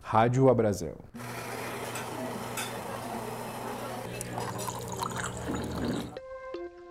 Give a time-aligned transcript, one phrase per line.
[0.00, 0.96] Rádio Abrazel.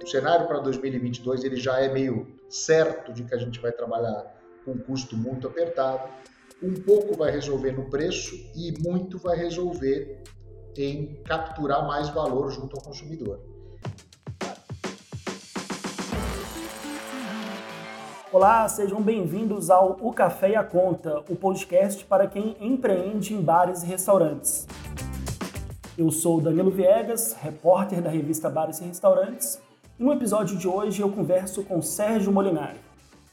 [0.01, 4.23] O cenário para 2022 ele já é meio certo de que a gente vai trabalhar
[4.63, 6.09] com um custo muito apertado.
[6.63, 10.23] Um pouco vai resolver no preço e muito vai resolver
[10.77, 13.50] em capturar mais valor junto ao consumidor.
[18.33, 23.41] Olá, sejam bem-vindos ao O Café e a Conta, o podcast para quem empreende em
[23.41, 24.65] bares e restaurantes.
[25.97, 29.59] Eu sou Danilo Viegas, repórter da revista Bares e Restaurantes,
[29.99, 32.79] e no episódio de hoje eu converso com Sérgio Molinari.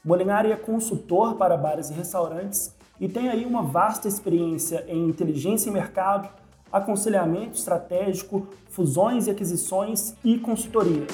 [0.03, 5.69] Molinari é consultor para bares e restaurantes e tem aí uma vasta experiência em inteligência
[5.69, 6.27] em mercado,
[6.69, 11.07] aconselhamento estratégico, fusões e aquisições e consultoria.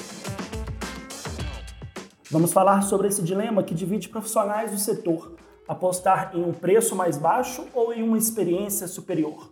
[2.28, 5.36] Vamos falar sobre esse dilema que divide profissionais do setor:
[5.68, 9.50] apostar em um preço mais baixo ou em uma experiência superior.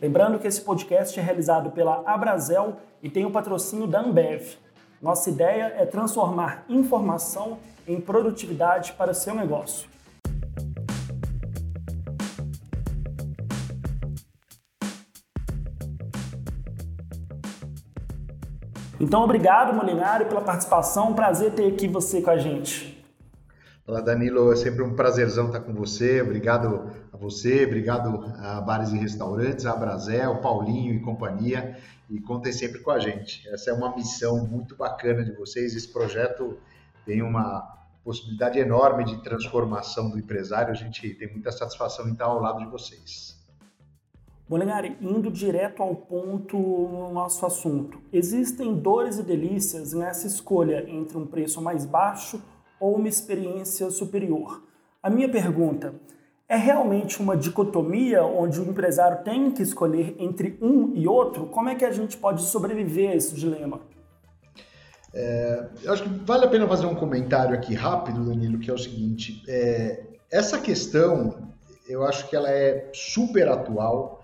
[0.00, 4.56] Lembrando que esse podcast é realizado pela Abrazel e tem o patrocínio da Ambev.
[5.02, 9.95] Nossa ideia é transformar informação em produtividade para seu negócio.
[18.98, 21.12] Então, obrigado, Molinari, pela participação.
[21.12, 23.04] Prazer ter aqui você com a gente.
[23.86, 24.50] Olá, Danilo.
[24.50, 26.22] É sempre um prazerzão estar com você.
[26.22, 31.76] Obrigado a você, obrigado a Bares e Restaurantes, a Brasel, Paulinho e companhia.
[32.08, 33.46] E contem sempre com a gente.
[33.50, 35.76] Essa é uma missão muito bacana de vocês.
[35.76, 36.56] Esse projeto
[37.04, 37.60] tem uma
[38.02, 40.70] possibilidade enorme de transformação do empresário.
[40.70, 43.35] A gente tem muita satisfação em estar ao lado de vocês.
[44.48, 51.18] Molinari, indo direto ao ponto no nosso assunto, existem dores e delícias nessa escolha entre
[51.18, 52.40] um preço mais baixo
[52.78, 54.62] ou uma experiência superior.
[55.02, 55.94] A minha pergunta
[56.48, 61.46] é realmente uma dicotomia onde o empresário tem que escolher entre um e outro?
[61.46, 63.80] Como é que a gente pode sobreviver a esse dilema?
[65.12, 68.74] É, eu acho que vale a pena fazer um comentário aqui rápido, Danilo, que é
[68.74, 71.52] o seguinte: é, essa questão
[71.88, 74.22] eu acho que ela é super atual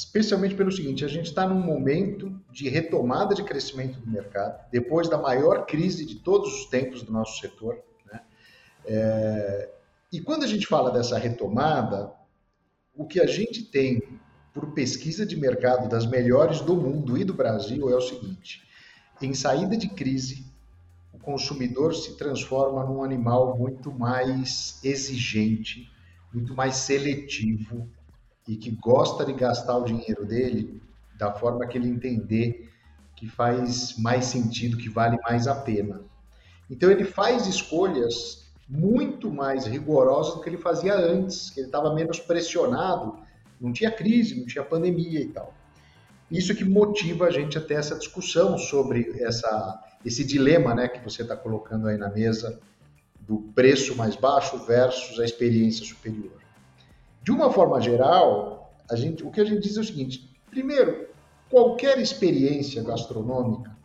[0.00, 5.08] especialmente pelo seguinte: a gente está num momento de retomada de crescimento do mercado, depois
[5.08, 7.78] da maior crise de todos os tempos do nosso setor.
[8.10, 8.20] Né?
[8.86, 9.70] É,
[10.12, 12.12] e quando a gente fala dessa retomada,
[12.94, 14.02] o que a gente tem
[14.52, 18.62] por pesquisa de mercado das melhores do mundo e do Brasil é o seguinte:
[19.20, 20.46] em saída de crise,
[21.12, 25.90] o consumidor se transforma num animal muito mais exigente,
[26.32, 27.88] muito mais seletivo,
[28.50, 30.82] e que gosta de gastar o dinheiro dele
[31.16, 32.68] da forma que ele entender
[33.14, 36.00] que faz mais sentido, que vale mais a pena.
[36.68, 41.94] Então ele faz escolhas muito mais rigorosas do que ele fazia antes, que ele estava
[41.94, 43.20] menos pressionado,
[43.60, 45.54] não tinha crise, não tinha pandemia e tal.
[46.28, 50.98] Isso que motiva a gente a ter essa discussão sobre essa, esse dilema né, que
[50.98, 52.58] você está colocando aí na mesa
[53.20, 56.39] do preço mais baixo versus a experiência superior.
[57.22, 61.08] De uma forma geral, a gente, o que a gente diz é o seguinte: primeiro,
[61.50, 63.76] qualquer experiência gastronômica,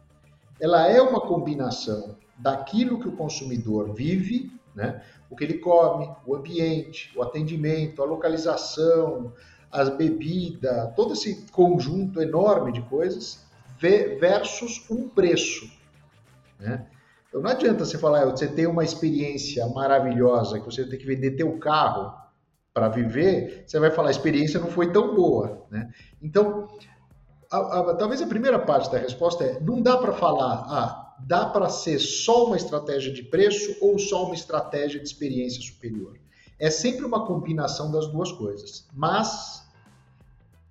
[0.60, 5.02] ela é uma combinação daquilo que o consumidor vive, né?
[5.30, 9.34] O que ele come, o ambiente, o atendimento, a localização,
[9.72, 13.44] as bebidas, todo esse conjunto enorme de coisas
[13.80, 15.70] versus um preço,
[16.60, 16.88] né?
[17.28, 21.06] Então não adianta você falar, ah, você tem uma experiência maravilhosa que você tem que
[21.06, 22.25] vender teu carro
[22.76, 25.90] para viver, você vai falar a experiência não foi tão boa, né?
[26.22, 26.68] Então,
[27.50, 31.46] a, a, talvez a primeira parte da resposta é não dá para falar, ah, dá
[31.46, 36.20] para ser só uma estratégia de preço ou só uma estratégia de experiência superior.
[36.60, 38.86] É sempre uma combinação das duas coisas.
[38.94, 39.66] Mas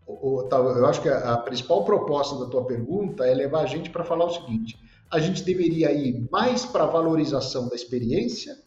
[0.06, 4.26] eu acho que a principal proposta da tua pergunta é levar a gente para falar
[4.26, 4.78] o seguinte:
[5.10, 8.59] a gente deveria ir mais para a valorização da experiência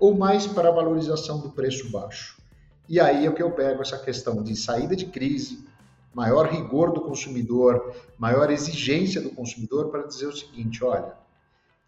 [0.00, 2.45] ou mais para a valorização do preço baixo?
[2.88, 5.66] E aí é que eu pego essa questão de saída de crise,
[6.14, 11.14] maior rigor do consumidor, maior exigência do consumidor para dizer o seguinte, olha,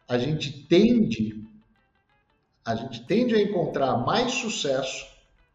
[0.09, 1.45] a gente tende
[2.65, 5.07] a gente tende a encontrar mais sucesso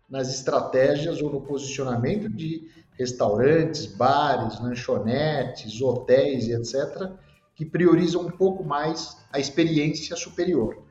[0.10, 2.68] nas estratégias ou no posicionamento de
[2.98, 7.12] restaurantes, bares, lanchonetes, hotéis e etc,
[7.56, 10.83] que priorizam um pouco mais a experiência superior.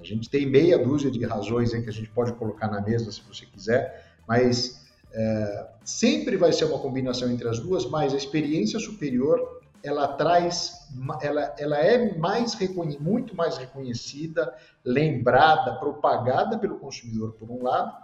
[0.00, 3.12] A gente tem meia dúzia de razões aí que a gente pode colocar na mesa
[3.12, 8.16] se você quiser, mas é, sempre vai ser uma combinação entre as duas, mas a
[8.16, 10.88] experiência superior ela traz,
[11.22, 12.56] ela, ela é mais
[12.98, 14.54] muito mais reconhecida,
[14.84, 17.94] lembrada, propagada pelo consumidor por um lado,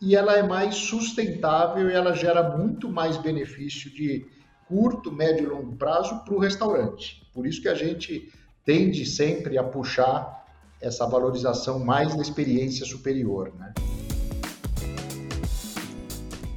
[0.00, 4.26] e ela é mais sustentável e ela gera muito mais benefício de
[4.66, 7.22] curto, médio e longo prazo para o restaurante.
[7.32, 8.32] Por isso que a gente
[8.64, 10.43] tende sempre a puxar
[10.84, 13.72] essa valorização mais da experiência superior, né?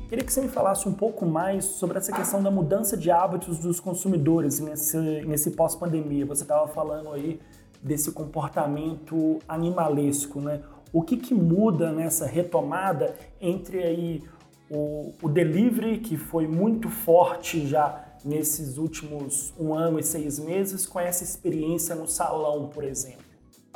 [0.10, 3.60] Queria que você me falasse um pouco mais sobre essa questão da mudança de hábitos
[3.60, 6.26] dos consumidores nesse, nesse pós-pandemia.
[6.26, 7.42] Você estava falando aí
[7.82, 10.62] desse comportamento animalesco, né?
[10.94, 14.24] O que, que muda nessa retomada entre aí
[14.70, 20.86] o, o delivery, que foi muito forte já nesses últimos um ano e seis meses,
[20.86, 23.27] com essa experiência no salão, por exemplo?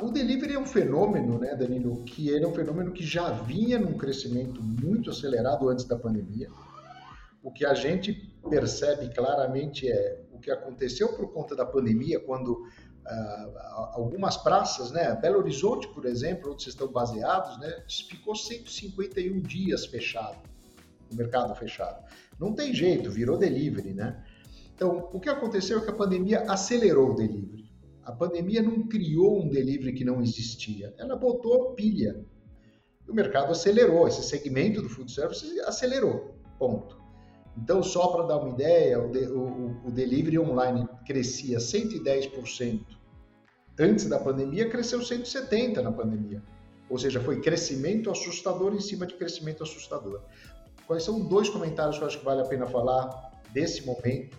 [0.02, 3.78] O delivery é um fenômeno, né, Danilo, que ele é um fenômeno que já vinha
[3.78, 6.48] num crescimento muito acelerado antes da pandemia.
[7.40, 8.12] O que a gente
[8.50, 13.58] percebe claramente é o que aconteceu por conta da pandemia, quando uh,
[13.92, 19.86] algumas praças, né, Belo Horizonte, por exemplo, onde vocês estão baseados, né, ficou 151 dias
[19.86, 20.38] fechado,
[21.12, 22.04] o mercado fechado.
[22.40, 24.20] Não tem jeito, virou delivery, né?
[24.74, 27.61] Então, o que aconteceu é que a pandemia acelerou o delivery.
[28.04, 32.24] A pandemia não criou um delivery que não existia, ela botou pilha.
[33.08, 37.00] O mercado acelerou, esse segmento do food service acelerou, ponto.
[37.56, 42.80] Então, só para dar uma ideia, o, o, o delivery online crescia 110%
[43.78, 46.42] antes da pandemia, cresceu 170% na pandemia.
[46.88, 50.22] Ou seja, foi crescimento assustador em cima de crescimento assustador.
[50.86, 54.36] Quais são dois comentários que eu acho que vale a pena falar desse momento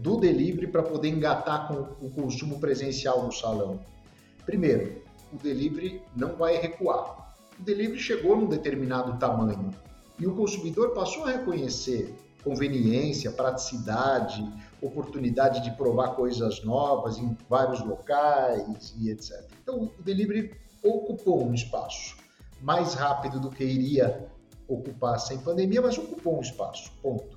[0.00, 3.80] do delivery para poder engatar com o consumo presencial no salão.
[4.44, 5.02] Primeiro,
[5.32, 7.34] o delivery não vai recuar.
[7.58, 9.70] O delivery chegou num determinado tamanho
[10.18, 14.48] e o consumidor passou a reconhecer conveniência, praticidade,
[14.80, 19.44] oportunidade de provar coisas novas em vários locais e etc.
[19.62, 20.52] Então, o delivery
[20.82, 22.16] ocupou um espaço
[22.62, 24.28] mais rápido do que iria
[24.68, 26.92] ocupar sem pandemia, mas ocupou um espaço.
[27.02, 27.35] Ponto.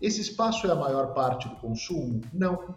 [0.00, 2.20] Esse espaço é a maior parte do consumo?
[2.32, 2.74] Não.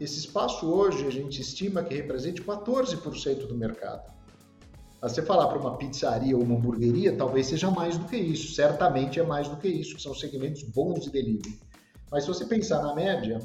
[0.00, 4.12] Esse espaço hoje a gente estima que represente 14% do mercado.
[5.00, 8.52] Mas você falar para uma pizzaria ou uma hamburgueria, talvez seja mais do que isso.
[8.54, 11.60] Certamente é mais do que isso, que são segmentos bons de delivery.
[12.10, 13.38] Mas se você pensar na média,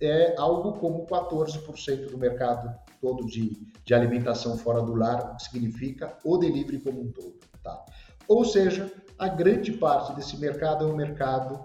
[0.00, 3.50] é algo como 14% do mercado todo de,
[3.84, 7.34] de alimentação fora do lar, significa o delivery como um todo.
[7.62, 7.84] Tá?
[8.28, 11.64] Ou seja, a grande parte desse mercado é um mercado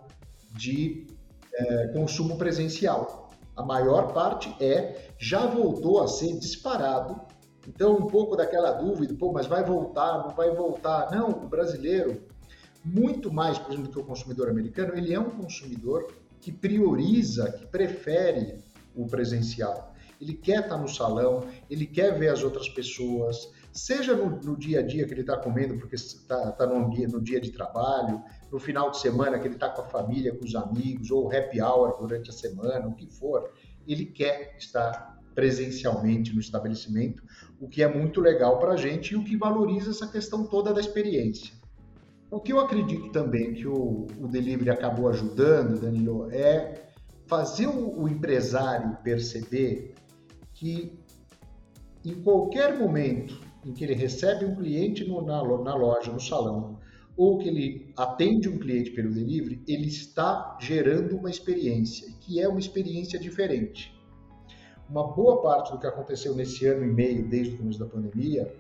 [0.53, 1.07] de
[1.53, 3.29] é, consumo presencial.
[3.55, 7.21] A maior parte é, já voltou a ser disparado.
[7.67, 11.11] Então, um pouco daquela dúvida, pô, mas vai voltar, não vai voltar?
[11.11, 12.23] Não, o brasileiro,
[12.83, 16.11] muito mais, por exemplo, do que o consumidor americano, ele é um consumidor
[16.41, 18.57] que prioriza, que prefere
[18.93, 19.93] o presencial.
[20.19, 24.79] Ele quer estar no salão, ele quer ver as outras pessoas, seja no, no dia
[24.79, 28.21] a dia que ele está comendo porque está tá no, no dia de trabalho,
[28.51, 31.59] no final de semana que ele está com a família, com os amigos, ou happy
[31.59, 33.51] hour durante a semana, o que for,
[33.87, 37.23] ele quer estar presencialmente no estabelecimento,
[37.59, 40.71] o que é muito legal para a gente e o que valoriza essa questão toda
[40.71, 41.53] da experiência.
[42.29, 46.89] O que eu acredito também que o, o delivery acabou ajudando, Danilo, é
[47.25, 49.95] fazer o, o empresário perceber
[50.53, 50.99] que
[52.05, 56.79] em qualquer momento em que ele recebe um cliente no, na, na loja, no salão,
[57.15, 62.47] ou que ele atende um cliente pelo delivery, ele está gerando uma experiência, que é
[62.47, 63.93] uma experiência diferente.
[64.89, 68.53] Uma boa parte do que aconteceu nesse ano e meio, desde o começo da pandemia,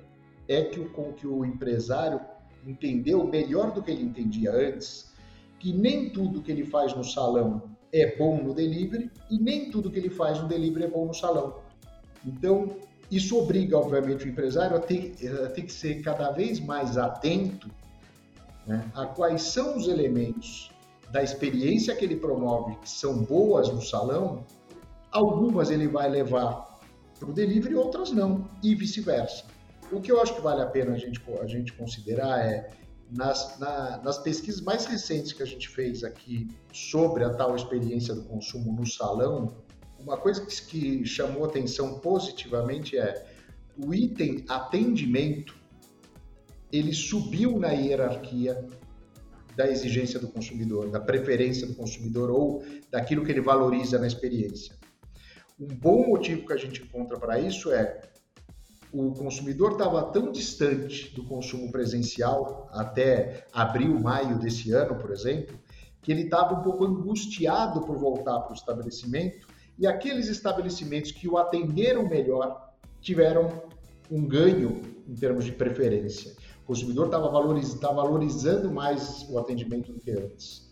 [0.47, 2.19] é que o, que o empresário
[2.65, 5.11] entendeu melhor do que ele entendia antes,
[5.59, 9.91] que nem tudo que ele faz no salão é bom no delivery e nem tudo
[9.91, 11.61] que ele faz no delivery é bom no salão.
[12.25, 12.75] Então,
[13.15, 17.69] isso obriga, obviamente, o empresário a ter, a ter que ser cada vez mais atento
[18.65, 20.71] né, a quais são os elementos
[21.11, 24.45] da experiência que ele promove que são boas no salão,
[25.11, 26.79] algumas ele vai levar
[27.19, 29.45] para o delivery, outras não, e vice-versa.
[29.91, 32.69] O que eu acho que vale a pena a gente, a gente considerar é,
[33.11, 38.15] nas, na, nas pesquisas mais recentes que a gente fez aqui sobre a tal experiência
[38.15, 39.53] do consumo no salão,
[40.03, 43.25] uma coisa que, chamou atenção positivamente é
[43.77, 45.55] o item atendimento
[46.71, 48.67] ele subiu na hierarquia
[49.55, 54.75] da exigência do consumidor, da preferência do consumidor ou daquilo que ele valoriza na experiência.
[55.59, 58.01] Um bom motivo que a gente encontra para isso é
[58.91, 65.57] o consumidor estava tão distante do consumo presencial até abril, maio desse ano, por exemplo,
[66.01, 71.27] que ele estava um pouco angustiado por voltar para o estabelecimento e aqueles estabelecimentos que
[71.27, 73.49] o atenderam melhor tiveram
[74.09, 76.35] um ganho em termos de preferência.
[76.63, 80.69] O consumidor estava valoriz, tá valorizando mais o atendimento do que antes.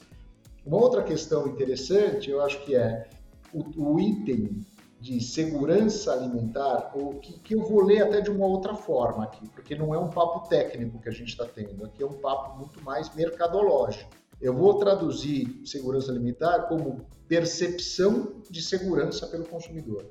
[0.65, 3.09] Uma outra questão interessante, eu acho que é
[3.53, 4.61] o, o item
[4.99, 9.49] de segurança alimentar, ou que, que, eu vou ler até de uma outra forma aqui,
[9.49, 12.59] porque não é um papo técnico que a gente está tendo, aqui é um papo
[12.59, 14.11] muito mais mercadológico.
[14.41, 20.07] Eu vou traduzir segurança alimentar como percepção de segurança pelo consumidor.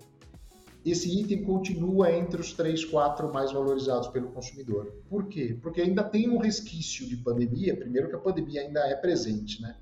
[0.85, 4.95] Esse item continua entre os três, quatro mais valorizados pelo consumidor.
[5.09, 5.59] Por quê?
[5.61, 9.77] Porque ainda tem um resquício de pandemia, primeiro que a pandemia ainda é presente, né?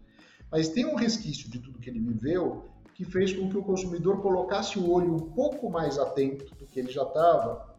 [0.50, 2.64] Mas tem um resquício de tudo que ele viveu
[2.95, 6.81] que fez com que o consumidor colocasse o olho um pouco mais atento do que
[6.81, 7.76] ele já estava,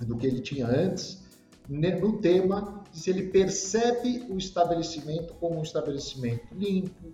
[0.00, 1.23] do que ele tinha antes,
[1.68, 7.12] no tema se ele percebe o estabelecimento como um estabelecimento limpo,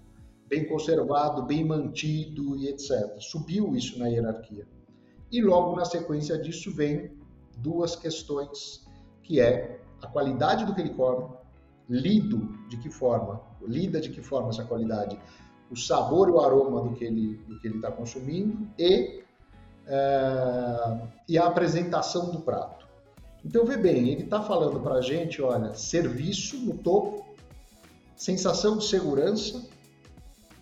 [0.49, 3.17] bem conservado, bem mantido e etc.
[3.19, 4.67] Subiu isso na hierarquia.
[5.31, 7.13] E logo na sequência disso vem
[7.59, 8.85] duas questões,
[9.23, 11.29] que é a qualidade do que ele come,
[11.89, 15.19] lido de que forma, lida de que forma essa qualidade,
[15.71, 19.23] o sabor e o aroma do que ele do que ele está consumindo e
[19.87, 22.80] é, e a apresentação do prato.
[23.45, 27.25] Então vê bem, ele está falando para a gente, olha, serviço no topo,
[28.15, 29.67] sensação de segurança,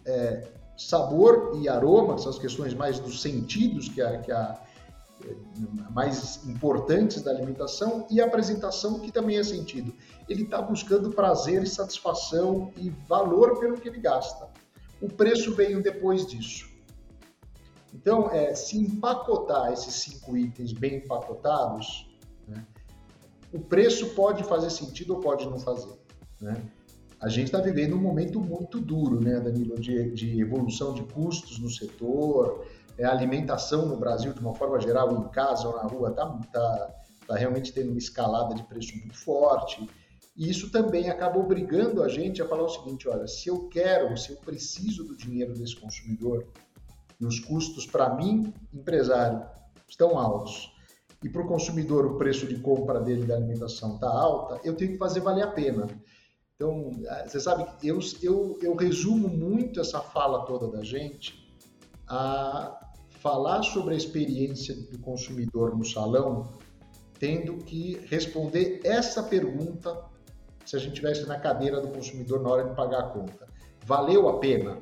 [0.06, 4.62] é, sabor e aroma, que são as questões mais dos sentidos que a, que a
[5.90, 9.92] mais importantes da alimentação e a apresentação que também é sentido.
[10.28, 14.48] Ele está buscando prazer, satisfação e valor pelo que ele gasta.
[15.00, 16.68] O preço veio depois disso.
[17.92, 22.07] Então, é, se empacotar esses cinco itens bem empacotados,
[23.52, 25.92] o preço pode fazer sentido ou pode não fazer.
[26.40, 26.62] Né?
[27.20, 31.58] A gente está vivendo um momento muito duro, né, Danilo, de, de evolução de custos
[31.58, 32.64] no setor,
[32.96, 36.26] é, a alimentação no Brasil, de uma forma geral, em casa ou na rua, está
[36.52, 36.94] tá,
[37.26, 39.88] tá realmente tendo uma escalada de preço muito forte.
[40.36, 44.16] E isso também acaba obrigando a gente a falar o seguinte: olha, se eu quero,
[44.16, 46.46] se eu preciso do dinheiro desse consumidor,
[47.20, 49.44] e os custos para mim, empresário,
[49.88, 50.72] estão altos,
[51.22, 54.92] e para o consumidor o preço de compra dele da alimentação está alta, eu tenho
[54.92, 55.88] que fazer valer a pena.
[56.54, 56.92] Então,
[57.26, 61.48] você sabe, eu, eu, eu resumo muito essa fala toda da gente
[62.08, 62.78] a
[63.20, 66.48] falar sobre a experiência do consumidor no salão,
[67.18, 70.04] tendo que responder essa pergunta
[70.64, 73.46] se a gente estivesse na cadeira do consumidor na hora de pagar a conta.
[73.84, 74.78] Valeu a pena?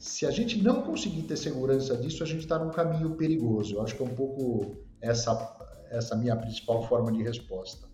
[0.00, 3.74] Se a gente não conseguir ter segurança disso, a gente está num caminho perigoso.
[3.74, 5.58] Eu acho que é um pouco essa,
[5.90, 7.86] essa minha principal forma de resposta.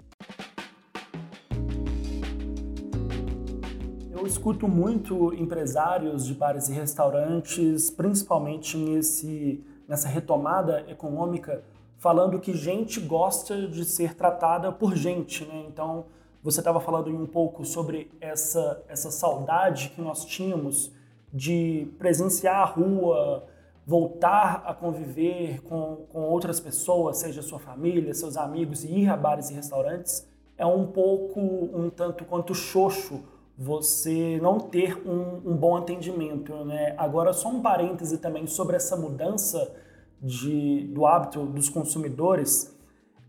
[4.09, 11.65] Eu escuto muito empresários de bares e restaurantes, principalmente nesse, nessa retomada econômica,
[11.99, 15.45] falando que gente gosta de ser tratada por gente.
[15.45, 15.67] Né?
[15.69, 16.07] Então,
[16.41, 20.95] você estava falando um pouco sobre essa, essa saudade que nós tínhamos
[21.33, 23.45] de presenciar a rua,
[23.87, 29.17] voltar a conviver com, com outras pessoas, seja sua família, seus amigos, e ir a
[29.17, 30.27] bares e restaurantes.
[30.59, 33.23] É um pouco, um tanto quanto xoxo
[33.57, 36.53] você não ter um, um, bom atendimento.
[36.65, 36.95] Né?
[36.99, 39.75] Agora, só um parêntese também sobre essa mudança
[40.21, 42.75] de, do hábito dos consumidores.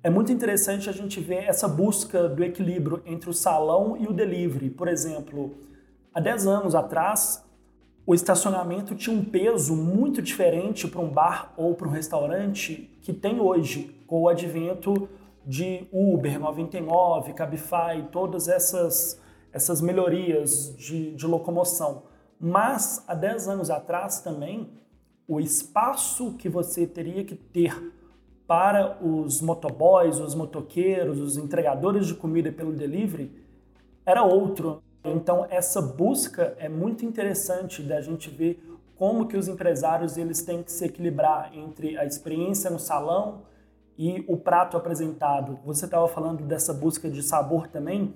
[0.03, 4.13] É muito interessante a gente ver essa busca do equilíbrio entre o salão e o
[4.13, 4.69] delivery.
[4.69, 5.55] Por exemplo,
[6.13, 7.43] há 10 anos atrás,
[8.07, 13.11] o estacionamento tinha um peso muito diferente para um bar ou para um restaurante que
[13.11, 15.09] tem hoje, com o advento
[15.45, 19.21] de Uber 99, Cabify, todas essas
[19.51, 22.03] essas melhorias de, de locomoção.
[22.39, 24.69] Mas há 10 anos atrás também,
[25.27, 27.93] o espaço que você teria que ter
[28.45, 33.31] para os motoboys, os motoqueiros, os entregadores de comida pelo delivery
[34.05, 34.81] era outro.
[35.11, 38.63] Então essa busca é muito interessante da gente ver
[38.95, 43.43] como que os empresários eles têm que se equilibrar entre a experiência no salão
[43.97, 45.59] e o prato apresentado.
[45.65, 48.13] Você estava falando dessa busca de sabor também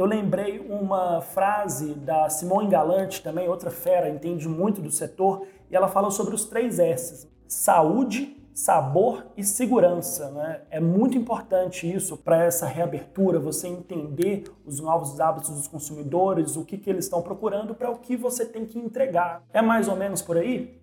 [0.00, 5.76] eu lembrei uma frase da Simone Galante, também outra fera, entende muito do setor, e
[5.76, 10.30] ela fala sobre os três S's: saúde, sabor e segurança.
[10.30, 10.60] Né?
[10.70, 16.64] É muito importante isso para essa reabertura, você entender os novos hábitos dos consumidores, o
[16.64, 19.42] que, que eles estão procurando para o que você tem que entregar.
[19.52, 20.78] É mais ou menos por aí?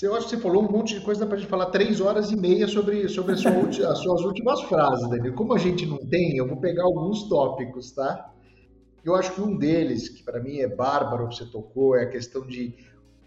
[0.00, 2.30] Eu acho que você falou um monte de coisa para a gente falar três horas
[2.30, 3.50] e meia sobre, sobre sua,
[3.90, 5.34] as suas últimas frases, Daniel.
[5.34, 8.32] Como a gente não tem, eu vou pegar alguns tópicos, tá?
[9.04, 12.08] Eu acho que um deles, que para mim é bárbaro que você tocou, é a
[12.08, 12.74] questão de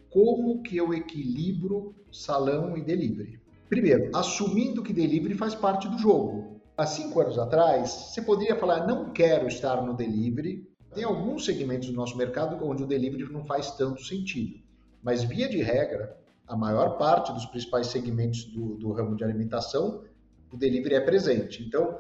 [0.10, 3.40] como que eu equilibro salão e delivery.
[3.70, 6.62] Primeiro, assumindo que delivery faz parte do jogo.
[6.78, 10.70] Há cinco anos atrás, você poderia falar, não quero estar no delivery.
[10.94, 14.60] Tem alguns segmentos do nosso mercado onde o delivery não faz tanto sentido.
[15.02, 16.16] Mas, via de regra,
[16.48, 20.04] a maior parte dos principais segmentos do, do ramo de alimentação,
[20.52, 21.64] o delivery é presente.
[21.64, 21.98] Então,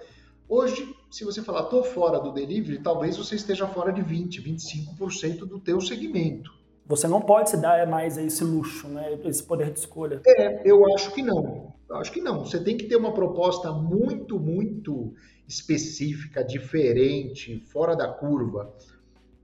[0.47, 5.39] hoje, se você falar, estou fora do delivery, talvez você esteja fora de 20%, 25%
[5.39, 6.51] do teu segmento.
[6.87, 9.19] Você não pode se dar mais esse luxo, né?
[9.25, 10.21] esse poder de escolha.
[10.25, 11.73] É, eu acho que não.
[11.89, 12.45] Eu acho que não.
[12.45, 15.13] Você tem que ter uma proposta muito, muito
[15.47, 18.71] específica, diferente, fora da curva,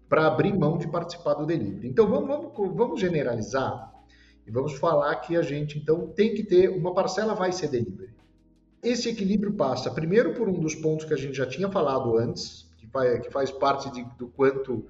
[0.07, 1.87] para abrir mão de participar do delivery.
[1.87, 3.91] Então vamos, vamos, vamos generalizar
[4.45, 8.13] e vamos falar que a gente então tem que ter uma parcela vai ser delivery.
[8.83, 12.69] Esse equilíbrio passa primeiro por um dos pontos que a gente já tinha falado antes,
[12.77, 14.85] que faz, que faz parte de, do quanto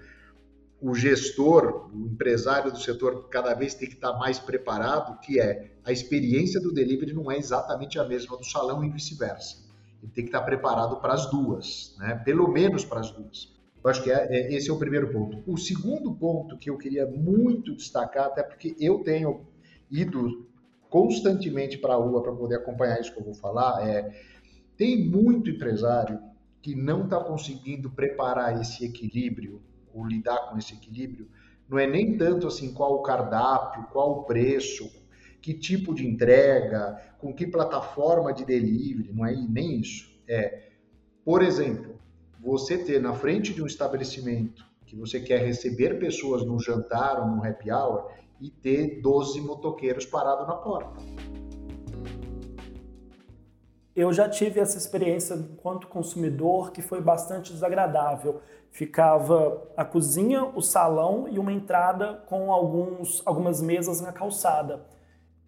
[0.81, 5.71] o gestor, o empresário do setor cada vez tem que estar mais preparado, que é
[5.85, 9.57] a experiência do delivery não é exatamente a mesma do salão e vice-versa.
[10.01, 12.15] Ele tem que estar preparado para as duas, né?
[12.25, 13.53] pelo menos para as duas.
[13.83, 15.43] Eu acho que é, é, esse é o primeiro ponto.
[15.45, 19.45] O segundo ponto que eu queria muito destacar, até porque eu tenho
[19.89, 20.47] ido
[20.89, 24.11] constantemente para a rua para poder acompanhar isso que eu vou falar, é
[24.75, 26.19] tem muito empresário
[26.59, 29.61] que não está conseguindo preparar esse equilíbrio
[29.93, 31.29] ou lidar com esse equilíbrio,
[31.67, 34.89] não é nem tanto assim qual o cardápio, qual o preço,
[35.41, 40.11] que tipo de entrega, com que plataforma de delivery, não é nem isso.
[40.27, 40.69] É,
[41.23, 41.99] por exemplo,
[42.39, 47.27] você ter na frente de um estabelecimento que você quer receber pessoas num jantar ou
[47.27, 50.99] num happy hour e ter 12 motoqueiros parados na porta.
[53.95, 60.61] Eu já tive essa experiência enquanto consumidor que foi bastante desagradável ficava a cozinha, o
[60.61, 64.85] salão e uma entrada com alguns, algumas mesas na calçada.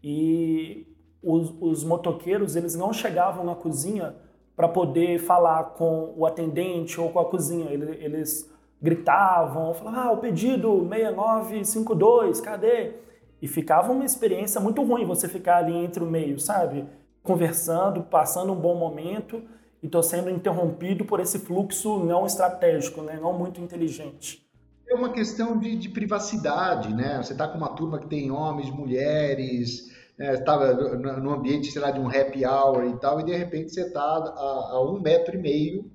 [0.03, 0.85] E
[1.21, 4.15] os, os motoqueiros eles não chegavam na cozinha
[4.55, 7.71] para poder falar com o atendente ou com a cozinha.
[7.71, 12.95] Eles, eles gritavam, falavam, ah, o pedido 6952, cadê?
[13.41, 16.85] E ficava uma experiência muito ruim você ficar ali entre o meio, sabe?
[17.23, 19.41] Conversando, passando um bom momento
[19.81, 23.17] e estou sendo interrompido por esse fluxo não estratégico, né?
[23.19, 24.43] não muito inteligente.
[24.87, 27.17] É uma questão de, de privacidade, né?
[27.17, 30.33] Você está com uma turma que tem homens, mulheres, né?
[30.33, 33.81] estava no ambiente, sei lá, de um happy hour e tal, e de repente você
[33.81, 35.91] está a, a, um metro e meio,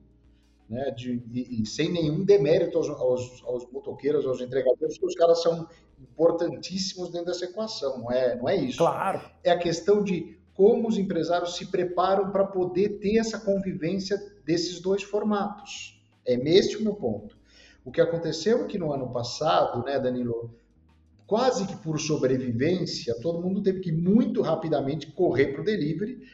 [0.68, 0.90] né?
[0.90, 5.42] De, e, e sem nenhum demérito aos, aos, aos, motoqueiros, aos entregadores, porque os caras
[5.42, 5.68] são
[6.00, 8.78] importantíssimos dentro dessa equação, não é, não é isso.
[8.78, 9.20] Claro.
[9.44, 14.80] É a questão de como os empresários se preparam para poder ter essa convivência desses
[14.80, 16.02] dois formatos.
[16.26, 17.38] É este o meu ponto.
[17.84, 20.52] O que aconteceu aqui no ano passado, né, Danilo,
[21.28, 26.26] quase que por sobrevivência, todo mundo teve que muito rapidamente correr para o delivery.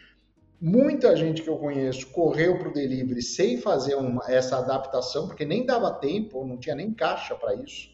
[0.58, 5.44] Muita gente que eu conheço correu para o delivery sem fazer uma, essa adaptação, porque
[5.44, 7.90] nem dava tempo, não tinha nem caixa para isso.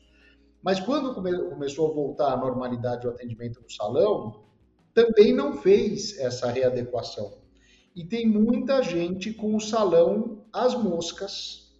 [0.62, 4.48] Mas quando come, começou a voltar à normalidade o atendimento no salão,
[5.00, 7.38] também não fez essa readequação.
[7.96, 11.74] E tem muita gente com o salão às moscas,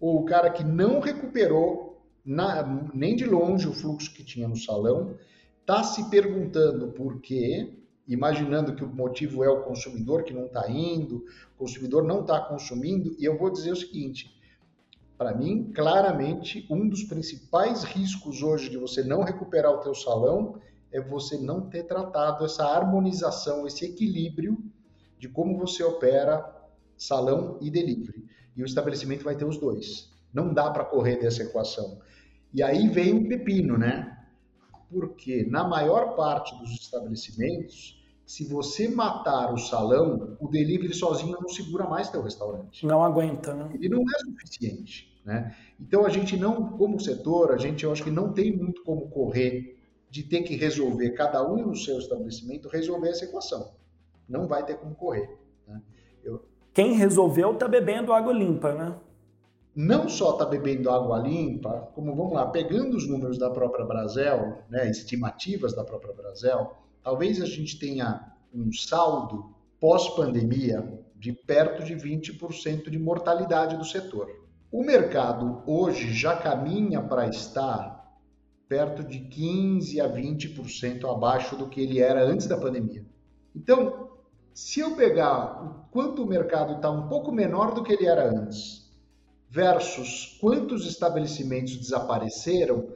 [0.00, 4.56] ou o cara que não recuperou na, nem de longe o fluxo que tinha no
[4.56, 5.16] salão,
[5.60, 10.70] está se perguntando por quê, imaginando que o motivo é o consumidor que não está
[10.70, 14.34] indo, o consumidor não está consumindo, e eu vou dizer o seguinte,
[15.16, 20.58] para mim, claramente, um dos principais riscos hoje de você não recuperar o teu salão
[20.94, 24.56] é você não ter tratado essa harmonização, esse equilíbrio
[25.18, 26.54] de como você opera
[26.96, 28.24] salão e delivery.
[28.56, 30.08] E o estabelecimento vai ter os dois.
[30.32, 31.98] Não dá para correr dessa equação.
[32.52, 34.24] E aí vem o um pepino, né?
[34.88, 41.48] Porque na maior parte dos estabelecimentos, se você matar o salão, o delivery sozinho não
[41.48, 42.86] segura mais teu restaurante.
[42.86, 43.68] Não aguenta, né?
[43.74, 45.56] Ele não é suficiente, né?
[45.80, 49.08] Então a gente não, como setor, a gente eu acho que não tem muito como
[49.08, 49.74] correr
[50.14, 53.72] de ter que resolver, cada um no seu estabelecimento, resolver essa equação.
[54.28, 55.28] Não vai ter como correr.
[55.66, 55.82] Né?
[56.22, 56.40] Eu...
[56.72, 58.96] Quem resolveu está bebendo água limpa, né?
[59.74, 64.62] Não só está bebendo água limpa, como, vamos lá, pegando os números da própria Brasel,
[64.70, 71.96] né, estimativas da própria Brasel, talvez a gente tenha um saldo pós-pandemia de perto de
[71.96, 74.30] 20% de mortalidade do setor.
[74.70, 77.93] O mercado hoje já caminha para estar
[78.68, 83.04] perto de 15 a 20% abaixo do que ele era antes da pandemia.
[83.54, 84.10] Então,
[84.52, 88.28] se eu pegar o quanto o mercado está um pouco menor do que ele era
[88.30, 88.90] antes,
[89.48, 92.88] versus quantos estabelecimentos desapareceram,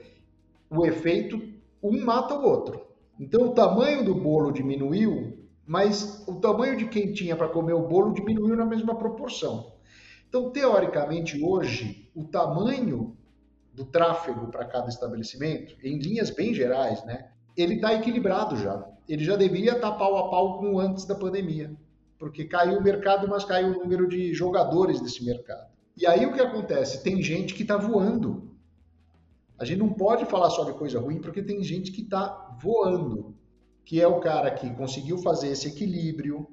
[0.70, 1.40] o efeito
[1.82, 2.86] um mata o outro.
[3.18, 7.86] Então o tamanho do bolo diminuiu, mas o tamanho de quem tinha para comer o
[7.86, 9.72] bolo diminuiu na mesma proporção.
[10.28, 13.16] Então, teoricamente, hoje, o tamanho
[13.78, 18.86] do tráfego para cada estabelecimento, em linhas bem gerais, né, ele está equilibrado já.
[19.08, 21.74] Ele já deveria estar tá pau a pau com antes da pandemia,
[22.18, 25.68] porque caiu o mercado, mas caiu o número de jogadores desse mercado.
[25.96, 27.02] E aí o que acontece?
[27.02, 28.56] Tem gente que está voando.
[29.58, 33.34] A gente não pode falar só de coisa ruim, porque tem gente que está voando,
[33.84, 36.46] que é o cara que conseguiu fazer esse equilíbrio,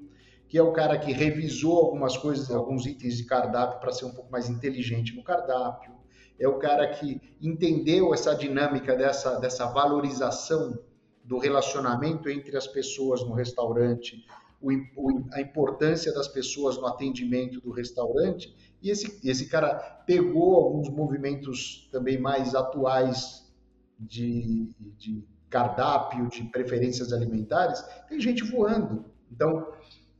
[0.48, 4.12] que é o cara que revisou algumas coisas, alguns itens de cardápio para ser um
[4.12, 5.96] pouco mais inteligente no cardápio,
[6.40, 10.78] é o cara que entendeu essa dinâmica dessa, dessa valorização
[11.24, 14.26] do relacionamento entre as pessoas no restaurante,
[14.62, 20.90] o, a importância das pessoas no atendimento do restaurante e esse, esse cara pegou alguns
[20.90, 23.52] movimentos também mais atuais
[24.00, 29.06] de, de cardápio, de preferências alimentares, tem gente voando.
[29.32, 29.72] Então,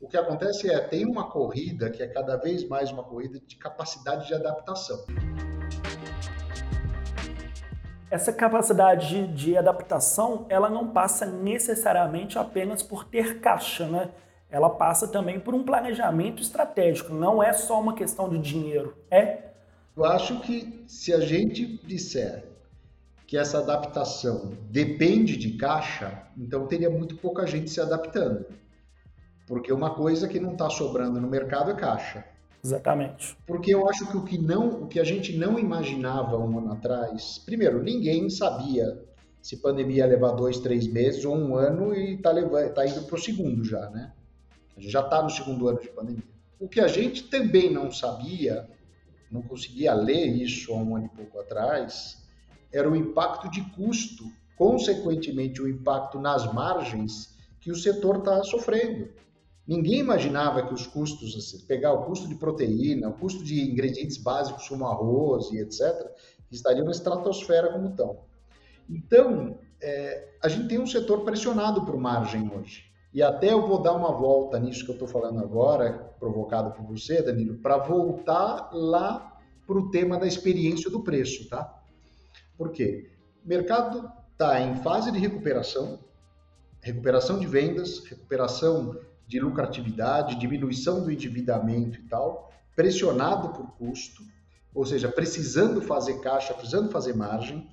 [0.02, 3.56] o que acontece é, tem uma corrida que é cada vez mais uma corrida de
[3.56, 5.06] capacidade de adaptação.
[8.10, 14.10] Essa capacidade de, adaptação, ela não passa necessariamente apenas por ter caixa, né?
[14.50, 19.50] ela passa também por um planejamento estratégico, não é só uma questão de dinheiro, é?
[19.98, 22.46] Eu acho que se a gente disser
[23.28, 28.46] que essa adaptação depende de caixa, então teria muito pouca gente se adaptando.
[29.48, 32.26] Porque uma coisa que não está sobrando no mercado é caixa.
[32.66, 33.38] Exatamente.
[33.46, 36.72] Porque eu acho que o que não, o que a gente não imaginava um ano
[36.72, 39.00] atrás, primeiro, ninguém sabia
[39.40, 42.34] se pandemia ia levar dois, três meses ou um ano e está
[42.74, 44.12] tá indo para o segundo já, né?
[44.76, 46.24] A gente já está no segundo ano de pandemia.
[46.60, 48.68] O que a gente também não sabia,
[49.30, 52.26] não conseguia ler isso há um ano e pouco atrás,
[52.74, 54.24] era o impacto de custo,
[54.58, 59.10] consequentemente o impacto nas margens que o setor está sofrendo.
[59.68, 64.18] Ninguém imaginava que os custos, assim, pegar o custo de proteína, o custo de ingredientes
[64.18, 66.12] básicos como arroz e etc.,
[66.52, 68.20] estariam na estratosfera como estão.
[68.88, 72.84] Então, é, a gente tem um setor pressionado por margem hoje.
[73.12, 76.86] E até eu vou dar uma volta nisso que eu estou falando agora, provocado por
[76.86, 81.82] você, Danilo, para voltar lá para o tema da experiência do preço, tá?
[82.58, 83.10] Por quê?
[83.44, 86.00] O mercado está em fase de recuperação,
[86.82, 94.24] recuperação de vendas, recuperação de lucratividade, diminuição do endividamento e tal, pressionado por custo,
[94.74, 97.68] ou seja, precisando fazer caixa, precisando fazer margem.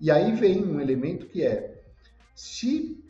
[0.00, 1.82] E aí vem um elemento que é:
[2.34, 3.02] se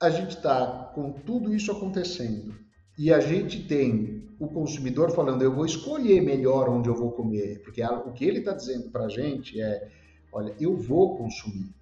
[0.00, 2.54] a gente está com tudo isso acontecendo
[2.98, 7.62] e a gente tem o consumidor falando, eu vou escolher melhor onde eu vou comer,
[7.62, 9.88] porque o que ele está dizendo para a gente é,
[10.32, 11.72] olha, eu vou consumir.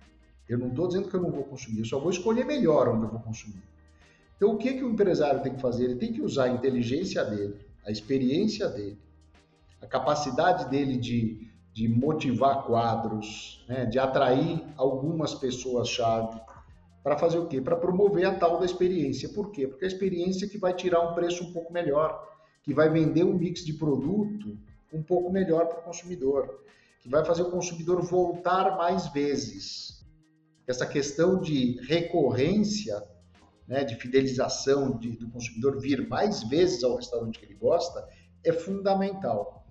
[0.48, 3.05] Eu não estou dizendo que eu não vou consumir, eu só vou escolher melhor onde
[3.05, 3.62] eu vou consumir.
[4.37, 5.85] Então, o que, que o empresário tem que fazer?
[5.85, 8.99] Ele tem que usar a inteligência dele, a experiência dele,
[9.81, 16.40] a capacidade dele de, de motivar quadros, né, de atrair algumas pessoas-chave,
[17.03, 17.61] para fazer o quê?
[17.61, 19.29] Para promover a tal da experiência.
[19.29, 19.66] Por quê?
[19.66, 22.29] Porque a experiência que vai tirar um preço um pouco melhor,
[22.62, 24.57] que vai vender um mix de produto
[24.92, 26.62] um pouco melhor para o consumidor,
[27.01, 30.05] que vai fazer o consumidor voltar mais vezes.
[30.66, 33.03] Essa questão de recorrência,
[33.72, 38.06] né, de fidelização de, do consumidor vir mais vezes ao restaurante que ele gosta,
[38.44, 39.66] é fundamental.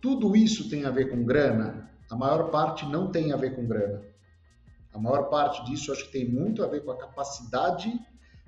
[0.00, 1.90] Tudo isso tem a ver com grana?
[2.08, 4.02] A maior parte não tem a ver com grana.
[4.94, 7.92] A maior parte disso acho que tem muito a ver com a capacidade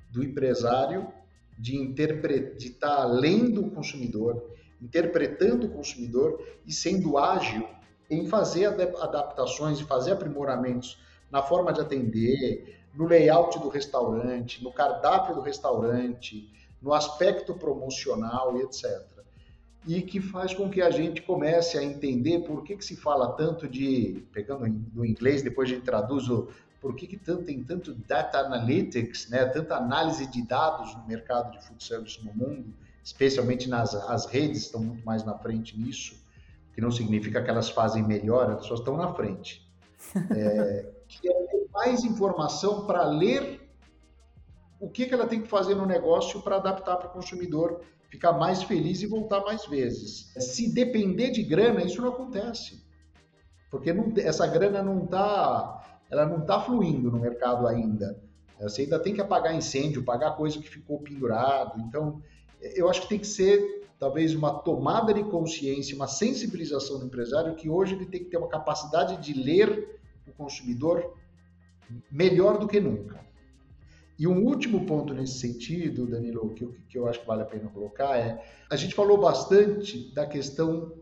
[0.08, 1.12] do empresário
[1.58, 7.68] de interpretar, de estar além do consumidor, interpretando o consumidor e sendo ágil
[8.08, 11.02] em fazer adaptações e fazer aprimoramentos
[11.33, 16.49] na forma de atender, no layout do restaurante, no cardápio do restaurante,
[16.81, 19.12] no aspecto promocional e etc
[19.87, 23.33] e que faz com que a gente comece a entender por que, que se fala
[23.33, 26.49] tanto de, pegando do inglês, depois a gente traduz o
[26.81, 31.53] por que, que tanto, tem tanto data analytics, né, tanta análise de dados no mercado
[31.53, 36.21] de food service no mundo, especialmente nas as redes estão muito mais na frente nisso,
[36.75, 39.62] que não significa que elas fazem melhor, elas só estão na frente.
[40.37, 43.61] É, que é ter mais informação para ler
[44.81, 48.33] o que, que ela tem que fazer no negócio para adaptar para o consumidor ficar
[48.33, 50.33] mais feliz e voltar mais vezes.
[50.37, 52.85] Se depender de grana, isso não acontece.
[53.70, 58.20] Porque não, essa grana não está ela não tá fluindo no mercado ainda.
[58.61, 61.81] Você ainda tem que apagar incêndio, pagar coisa que ficou pendurado.
[61.81, 62.20] Então,
[62.61, 67.55] eu acho que tem que ser talvez uma tomada de consciência, uma sensibilização do empresário
[67.55, 70.01] que hoje ele tem que ter uma capacidade de ler
[70.33, 71.14] o consumidor
[72.11, 73.21] melhor do que nunca.
[74.18, 77.47] E um último ponto nesse sentido, Danilo, que eu, que eu acho que vale a
[77.47, 80.92] pena colocar é: a gente falou bastante da questão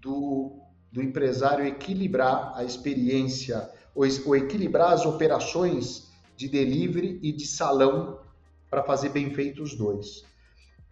[0.00, 0.60] do,
[0.90, 8.20] do empresário equilibrar a experiência, ou, ou equilibrar as operações de delivery e de salão
[8.70, 10.24] para fazer bem feito os dois.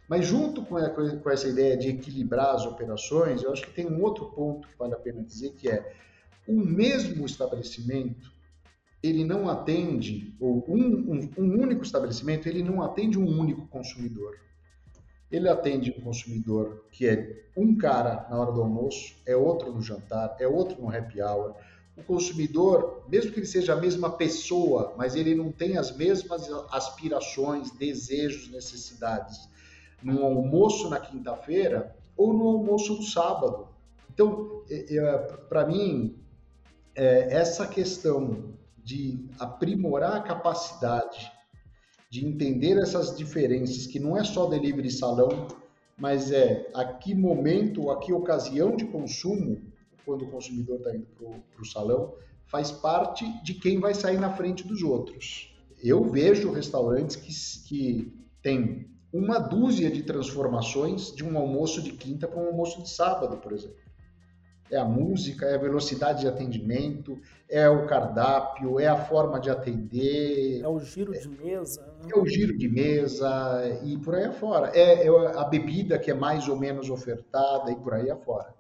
[0.09, 3.87] Mas junto com, a, com essa ideia de equilibrar as operações, eu acho que tem
[3.87, 5.95] um outro ponto que vale a pena dizer, que é
[6.46, 8.33] o mesmo estabelecimento
[9.02, 14.38] ele não atende, ou um, um, um, único estabelecimento, ele não atende um único consumidor.
[15.31, 19.83] Ele atende um consumidor que é um cara na hora do almoço, é outro no
[19.83, 21.55] jantar, é outro no happy hour.
[21.96, 26.48] O consumidor, mesmo que ele seja a mesma pessoa, mas ele não tem as mesmas
[26.70, 29.48] aspirações, desejos, necessidades
[30.02, 33.68] no almoço na quinta-feira ou no almoço no sábado.
[34.12, 36.21] Então, é, é, para mim,
[36.94, 38.52] é, essa questão
[38.83, 41.31] de aprimorar a capacidade
[42.11, 45.48] de entender essas diferenças, que não é só delivery salão,
[45.96, 49.62] mas é a que momento, a que ocasião de consumo,
[50.05, 52.14] quando o consumidor está indo para o salão,
[52.46, 55.57] faz parte de quem vai sair na frente dos outros.
[55.83, 57.33] Eu vejo restaurantes que,
[57.66, 62.90] que têm uma dúzia de transformações de um almoço de quinta para um almoço de
[62.90, 63.76] sábado, por exemplo
[64.72, 69.50] é a música, é a velocidade de atendimento, é o cardápio, é a forma de
[69.50, 70.62] atender.
[70.62, 71.82] É o giro de mesa.
[71.82, 72.11] Né?
[72.14, 74.72] É o giro de mesa e por aí afora.
[74.74, 78.54] É, é a bebida que é mais ou menos ofertada e por aí afora.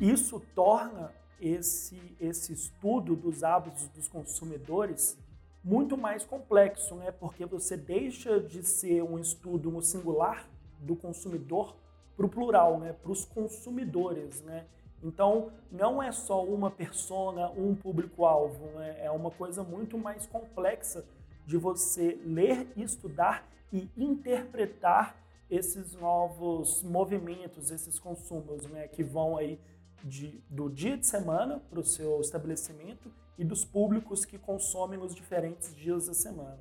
[0.00, 5.16] Isso torna esse, esse estudo dos hábitos dos consumidores
[5.62, 7.12] muito mais complexo, né?
[7.12, 10.48] Porque você deixa de ser um estudo no singular
[10.80, 11.76] do consumidor
[12.16, 12.92] para o plural, né?
[12.92, 14.66] Para os consumidores, né?
[15.02, 18.96] Então, não é só uma persona, um público-alvo, né?
[19.04, 21.04] é uma coisa muito mais complexa
[21.46, 25.14] de você ler, estudar e interpretar
[25.50, 28.88] esses novos movimentos, esses consumos, né?
[28.88, 29.60] Que vão aí
[30.02, 35.14] de, do dia de semana para o seu estabelecimento e dos públicos que consomem nos
[35.14, 36.58] diferentes dias da semana.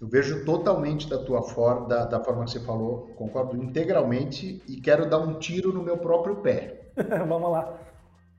[0.00, 4.80] Eu vejo totalmente da tua forma, da, da forma que você falou, concordo integralmente e
[4.80, 6.90] quero dar um tiro no meu próprio pé.
[7.26, 7.76] Vamos lá.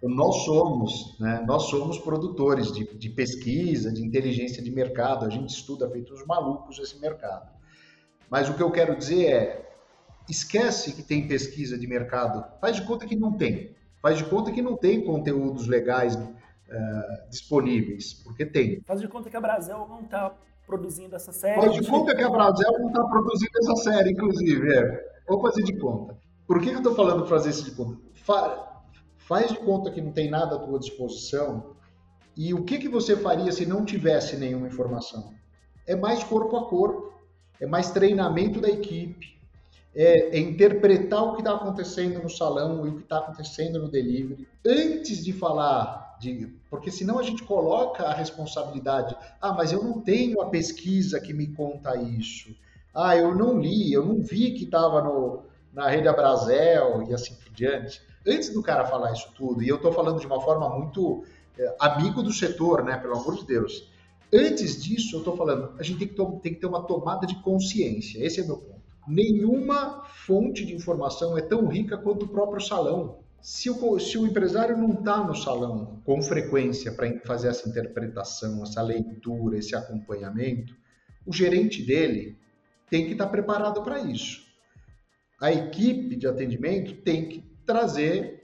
[0.01, 5.49] Nós somos, né, nós somos produtores de, de, pesquisa, de inteligência de mercado, a gente
[5.49, 7.49] estuda feito os malucos esse mercado.
[8.29, 9.69] Mas o que eu quero dizer é,
[10.29, 13.75] esquece que tem pesquisa de mercado, faz de conta que não tem.
[14.01, 18.81] Faz de conta que não tem conteúdos legais uh, disponíveis, porque tem.
[18.85, 20.33] Faz de conta que a Brasil não está
[20.69, 21.59] produzindo essa série.
[21.59, 24.71] Faz de conta que a Brasil não está produzindo essa série, inclusive.
[24.71, 25.09] É.
[25.27, 26.15] Vou fazer de conta.
[26.47, 27.99] Por que, que eu estou falando fazer isso de conta?
[28.13, 28.67] Fa
[29.17, 31.75] faz de conta que não tem nada à tua disposição
[32.35, 35.33] e o que, que você faria se não tivesse nenhuma informação?
[35.85, 37.13] É mais corpo a corpo,
[37.59, 39.37] é mais treinamento da equipe,
[39.93, 43.91] é, é interpretar o que está acontecendo no salão e o que está acontecendo no
[43.91, 44.47] delivery.
[44.65, 46.47] Antes de falar de.
[46.69, 49.15] Porque senão a gente coloca a responsabilidade.
[49.41, 52.55] Ah, mas eu não tenho a pesquisa que me conta isso.
[52.93, 57.51] Ah, eu não li, eu não vi que estava na rede Abrazel e assim por
[57.53, 58.01] diante.
[58.27, 61.23] Antes do cara falar isso tudo, e eu estou falando de uma forma muito
[61.57, 62.97] é, amigo do setor, né?
[62.97, 63.89] Pelo amor de Deus.
[64.31, 67.35] Antes disso, eu estou falando, a gente tem que, tem que ter uma tomada de
[67.41, 68.23] consciência.
[68.23, 68.79] Esse é meu ponto
[69.09, 73.17] nenhuma fonte de informação é tão rica quanto o próprio salão.
[73.41, 78.61] Se o, se o empresário não está no salão com frequência para fazer essa interpretação,
[78.63, 80.75] essa leitura, esse acompanhamento,
[81.25, 82.37] o gerente dele
[82.89, 84.47] tem que estar tá preparado para isso.
[85.39, 88.39] A equipe de atendimento tem que trazer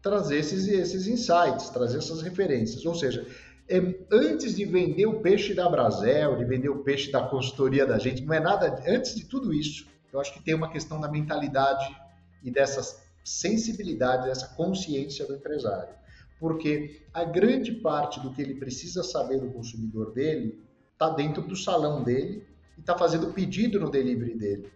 [0.00, 2.84] trazer esses, esses insights, trazer essas referências.
[2.86, 3.26] Ou seja,
[3.68, 3.78] é,
[4.10, 8.22] antes de vender o peixe da Brasel, de vender o peixe da consultoria da gente,
[8.22, 8.82] não é nada.
[8.86, 11.94] Antes de tudo isso, eu acho que tem uma questão da mentalidade
[12.42, 15.94] e dessa sensibilidade, dessa consciência do empresário.
[16.40, 20.62] Porque a grande parte do que ele precisa saber do consumidor dele
[20.92, 24.72] está dentro do salão dele e está fazendo pedido no delivery dele.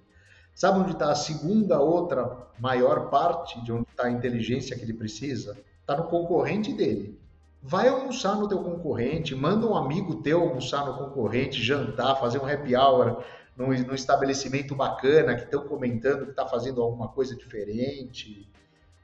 [0.55, 4.93] Sabe onde está a segunda, outra maior parte de onde está a inteligência que ele
[4.93, 5.57] precisa?
[5.81, 7.19] Está no concorrente dele.
[7.62, 12.47] Vai almoçar no teu concorrente, manda um amigo teu almoçar no concorrente, jantar, fazer um
[12.47, 13.25] happy hour,
[13.57, 18.49] num, num estabelecimento bacana, que estão comentando que está fazendo alguma coisa diferente,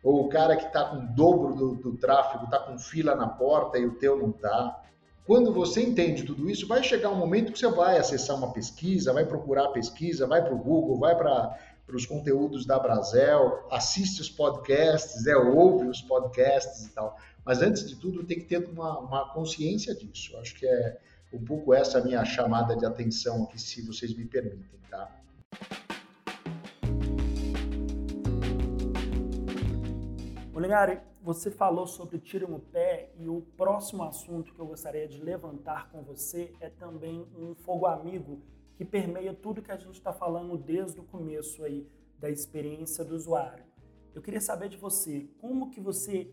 [0.02, 3.28] ou o cara que está com o dobro do, do tráfego, está com fila na
[3.28, 4.82] porta e o teu não está.
[5.26, 9.12] Quando você entende tudo isso, vai chegar um momento que você vai acessar uma pesquisa,
[9.12, 11.54] vai procurar a pesquisa, vai para o Google, vai para
[11.92, 17.18] os conteúdos da Brasel, assiste os podcasts, é, ouve os podcasts e tal.
[17.44, 20.34] Mas antes de tudo, tem que ter uma, uma consciência disso.
[20.38, 20.98] Acho que é
[21.32, 25.14] um pouco essa minha chamada de atenção aqui, se vocês me permitem, tá?
[30.54, 35.22] Oligari, você falou sobre tiro no pé e o próximo assunto que eu gostaria de
[35.22, 38.42] levantar com você é também um fogo amigo
[38.76, 41.86] que permeia tudo que a gente está falando desde o começo aí
[42.18, 43.64] da experiência do usuário.
[44.14, 46.32] Eu queria saber de você, como que você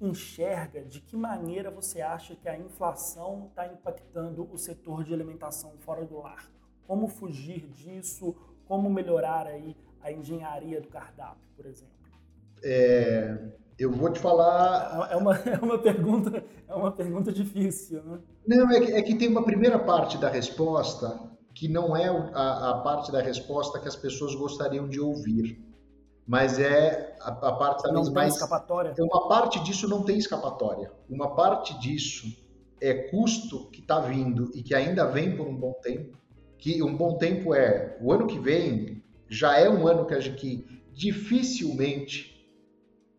[0.00, 5.72] enxerga, de que maneira você acha que a inflação está impactando o setor de alimentação
[5.78, 6.50] fora do lar?
[6.86, 8.34] Como fugir disso?
[8.66, 11.98] Como melhorar aí a engenharia do cardápio, por exemplo?
[12.62, 13.38] É,
[13.78, 15.08] eu vou te falar.
[15.10, 18.18] É uma, é uma pergunta, é uma pergunta difícil, né?
[18.46, 22.70] Não, é que, é que tem uma primeira parte da resposta que não é a,
[22.70, 25.60] a, parte da resposta que as pessoas gostariam de ouvir,
[26.28, 28.34] mas é a, a parte talvez não mais.
[28.34, 28.90] escapatória.
[28.90, 30.92] Então, uma parte disso não tem escapatória.
[31.08, 32.26] Uma parte disso
[32.82, 36.18] é custo que está vindo e que ainda vem por um bom tempo.
[36.58, 40.20] Que um bom tempo é o ano que vem já é um ano que, a
[40.20, 42.36] gente, que dificilmente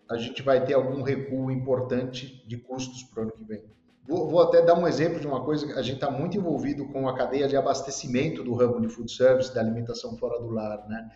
[0.07, 3.63] a gente vai ter algum recuo importante de custos para o ano que vem.
[4.07, 7.07] Vou, vou, até dar um exemplo de uma coisa, a gente está muito envolvido com
[7.07, 11.09] a cadeia de abastecimento do ramo de food service, da alimentação fora do lar, né?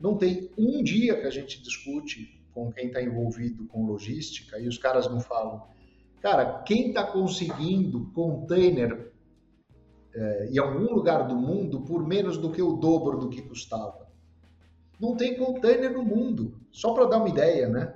[0.00, 4.68] Não tem um dia que a gente discute com quem está envolvido com logística e
[4.68, 5.62] os caras não falam,
[6.20, 9.12] cara, quem está conseguindo container
[10.14, 14.04] é, em algum lugar do mundo por menos do que o dobro do que custava?
[15.00, 17.94] Não tem container no mundo, só para dar uma ideia, né?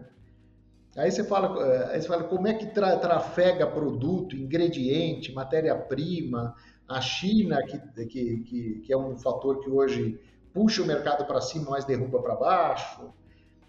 [0.96, 6.56] Aí você fala, eh, aí você fala como é que tra trafega produto, ingrediente, matéria-prima,
[6.88, 10.18] a China, que, que, que, que, é um fator que hoje
[10.52, 13.12] puxa o mercado para cima, mas derruba para baixo.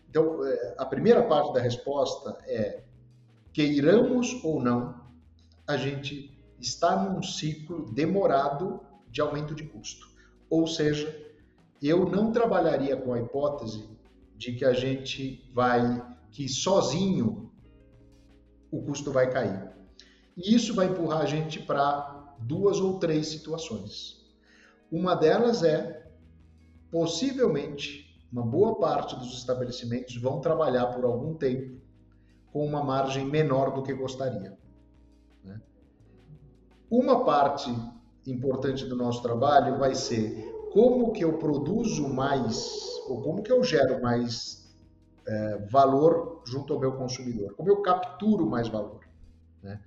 [0.09, 2.83] Então, eh, a primeira parte da resposta é:
[3.53, 5.01] queiramos ou não,
[5.67, 10.07] a gente está num ciclo demorado de aumento de custo.
[10.49, 11.15] Ou seja,
[11.81, 13.89] eu não trabalharia com a hipótese
[14.35, 17.51] de que a gente vai que sozinho
[18.71, 19.69] o custo vai cair.
[20.37, 24.25] E isso vai empurrar a gente para duas ou três situações.
[24.91, 25.98] Uma delas é,
[26.91, 31.79] possivelmente, uma boa parte dos estabelecimentos vão trabalhar por algum tempo
[32.51, 34.57] com uma margem menor do que gostaria.
[35.43, 35.61] Né?
[36.89, 37.69] Uma parte
[38.27, 43.63] importante do nosso trabalho vai ser como que eu produzo mais, ou como que eu
[43.63, 44.59] gero mais
[45.27, 47.53] é, valor junto ao meu consumidor?
[47.55, 48.99] Como eu capturo mais valor?
[49.61, 49.79] Né?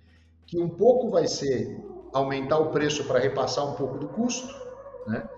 [0.47, 1.81] Que um pouco vai ser
[2.13, 4.55] aumentar o preço para repassar um pouco do custo.
[5.07, 5.29] Né?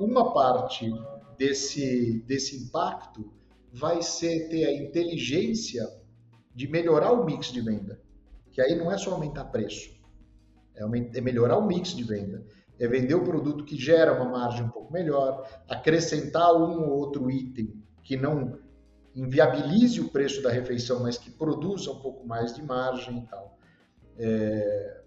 [0.00, 0.90] Uma parte
[1.36, 3.32] desse, desse impacto
[3.72, 5.86] vai ser ter a inteligência
[6.54, 8.00] de melhorar o mix de venda.
[8.50, 9.90] Que aí não é só aumentar preço,
[10.74, 12.44] é, é melhorar o mix de venda
[12.80, 17.30] é vender o produto que gera uma margem um pouco melhor, acrescentar um ou outro
[17.30, 18.58] item que não
[19.14, 23.58] inviabilize o preço da refeição, mas que produza um pouco mais de margem e tal.
[24.16, 24.99] É...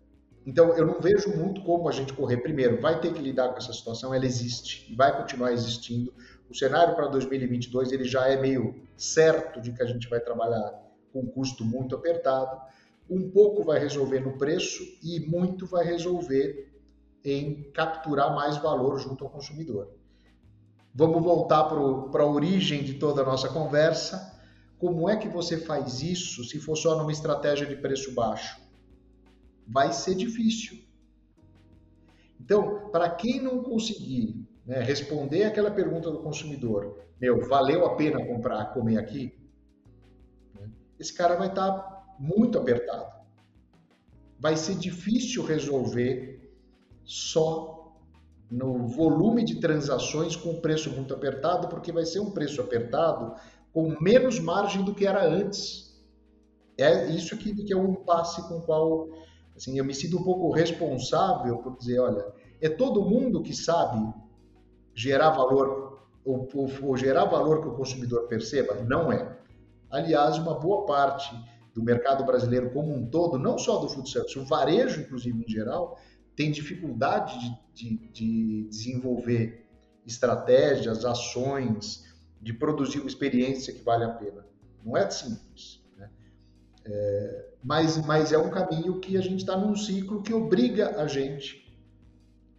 [0.45, 2.37] Então, eu não vejo muito como a gente correr.
[2.37, 6.13] Primeiro, vai ter que lidar com essa situação, ela existe e vai continuar existindo.
[6.49, 10.83] O cenário para 2022 ele já é meio certo de que a gente vai trabalhar
[11.11, 12.59] com custo muito apertado.
[13.09, 16.71] Um pouco vai resolver no preço e muito vai resolver
[17.23, 19.93] em capturar mais valor junto ao consumidor.
[20.93, 24.31] Vamos voltar para a origem de toda a nossa conversa.
[24.77, 28.62] Como é que você faz isso se for só numa estratégia de preço baixo?
[29.67, 30.83] Vai ser difícil.
[32.39, 38.25] Então, para quem não conseguir né, responder aquela pergunta do consumidor, meu, valeu a pena
[38.25, 39.33] comprar, comer aqui?
[40.53, 43.11] Né, esse cara vai estar tá muito apertado.
[44.39, 46.51] Vai ser difícil resolver
[47.05, 47.73] só
[48.51, 53.35] no volume de transações com preço muito apertado, porque vai ser um preço apertado
[53.71, 55.99] com menos margem do que era antes.
[56.77, 59.09] É isso que, que é um impasse com o qual
[59.55, 62.25] assim, eu me sinto um pouco responsável por dizer, olha,
[62.61, 64.13] é todo mundo que sabe
[64.93, 68.75] gerar valor ou, ou, ou gerar valor que o consumidor perceba?
[68.83, 69.37] Não é.
[69.89, 71.35] Aliás, uma boa parte
[71.73, 75.49] do mercado brasileiro como um todo, não só do food service, o varejo, inclusive, em
[75.49, 75.99] geral,
[76.35, 77.37] tem dificuldade
[77.73, 79.67] de, de, de desenvolver
[80.05, 82.03] estratégias, ações,
[82.41, 84.45] de produzir uma experiência que vale a pena.
[84.83, 85.81] Não é simples.
[85.97, 86.09] Né?
[86.85, 91.07] É, mas, mas é um caminho que a gente está num ciclo que obriga a
[91.07, 91.63] gente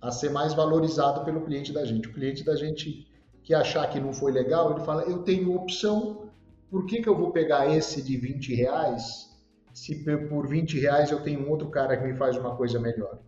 [0.00, 2.08] a ser mais valorizado pelo cliente da gente.
[2.08, 3.06] O cliente da gente
[3.42, 6.30] que achar que não foi legal, ele fala, eu tenho opção,
[6.70, 9.32] por que, que eu vou pegar esse de 20 reais
[9.74, 13.18] se por 20 reais eu tenho um outro cara que me faz uma coisa melhor?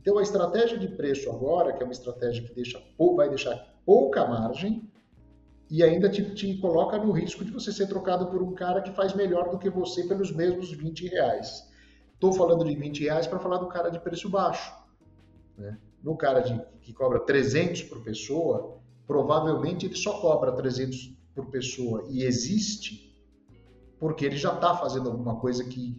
[0.00, 2.82] Então a estratégia de preço agora, que é uma estratégia que deixa,
[3.16, 3.56] vai deixar
[3.86, 4.90] pouca margem
[5.72, 8.92] e ainda te, te coloca no risco de você ser trocado por um cara que
[8.92, 11.68] faz melhor do que você pelos mesmos 20 reais.
[12.12, 14.70] Estou falando de 20 reais para falar do cara de preço baixo.
[15.56, 15.78] Né?
[16.02, 22.04] no cara de, que cobra 300 por pessoa, provavelmente ele só cobra 300 por pessoa
[22.10, 23.10] e existe
[23.98, 25.96] porque ele já está fazendo alguma coisa que,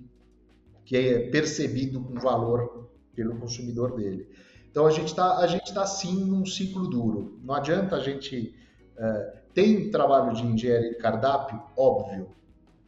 [0.84, 4.28] que é percebido com valor pelo consumidor dele.
[4.70, 7.40] Então a gente está tá sim num ciclo duro.
[7.42, 8.54] Não adianta a gente
[8.98, 12.30] é, tem trabalho de engenharia de cardápio, óbvio,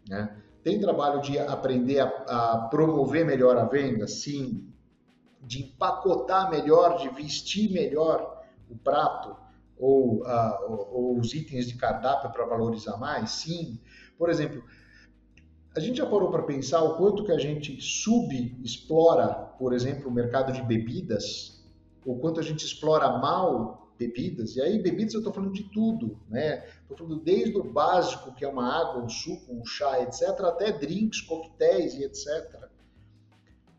[0.07, 0.37] né?
[0.63, 4.73] Tem trabalho de aprender a, a promover melhor a venda, sim
[5.45, 9.35] de empacotar melhor, de vestir melhor o prato
[9.77, 13.31] ou, uh, ou, ou os itens de cardápio para valorizar mais?
[13.31, 13.79] Sim.
[14.17, 14.63] Por exemplo,
[15.75, 19.27] a gente já parou para pensar o quanto que a gente subexplora,
[19.59, 21.63] por exemplo, o mercado de bebidas,
[22.05, 26.19] o quanto a gente explora mal bebidas, e aí bebidas eu estou falando de tudo,
[26.29, 26.65] né?
[26.81, 30.71] Estou falando desde o básico, que é uma água, um suco, um chá, etc., até
[30.71, 32.69] drinks, coquetéis e etc.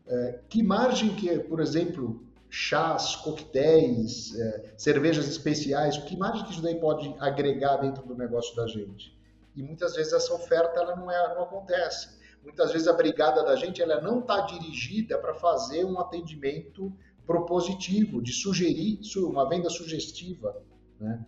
[0.07, 6.61] É, que margem que, por exemplo, chás, coquetéis, é, cervejas especiais, que margem que isso
[6.61, 9.15] daí pode agregar dentro do negócio da gente?
[9.55, 12.17] E muitas vezes essa oferta ela não, é, não acontece.
[12.43, 16.95] Muitas vezes a brigada da gente ela não está dirigida para fazer um atendimento
[17.27, 20.63] propositivo, de sugerir uma venda sugestiva.
[20.99, 21.23] Né?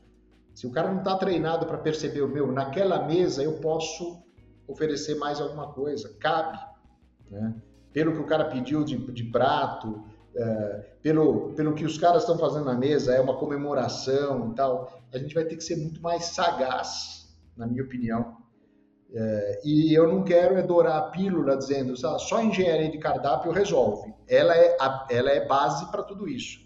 [0.56, 4.24] Se o cara não está treinado para perceber o meu, naquela mesa eu posso
[4.68, 6.58] oferecer mais alguma coisa, cabe.
[7.30, 7.54] Né?
[7.94, 10.04] pelo que o cara pediu de, de prato,
[10.36, 15.02] é, pelo, pelo que os caras estão fazendo na mesa, é uma comemoração e tal,
[15.12, 18.38] a gente vai ter que ser muito mais sagaz, na minha opinião.
[19.12, 23.52] É, e eu não quero é dourar a pílula dizendo ah, só engenharia de cardápio
[23.52, 24.14] resolve.
[24.28, 26.60] Ela é, a, ela é base para tudo isso,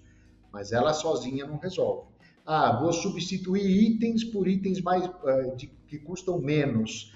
[0.51, 2.07] mas ela sozinha não resolve.
[2.45, 7.13] Ah, vou substituir itens por itens mais uh, de, que custam menos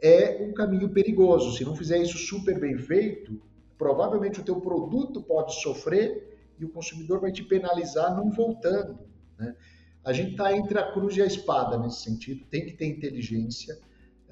[0.00, 1.56] é um caminho perigoso.
[1.56, 3.40] Se não fizer isso super bem feito,
[3.78, 8.98] provavelmente o teu produto pode sofrer e o consumidor vai te penalizar não voltando.
[9.38, 9.54] Né?
[10.04, 12.44] A gente está entre a cruz e a espada nesse sentido.
[12.50, 13.78] Tem que ter inteligência.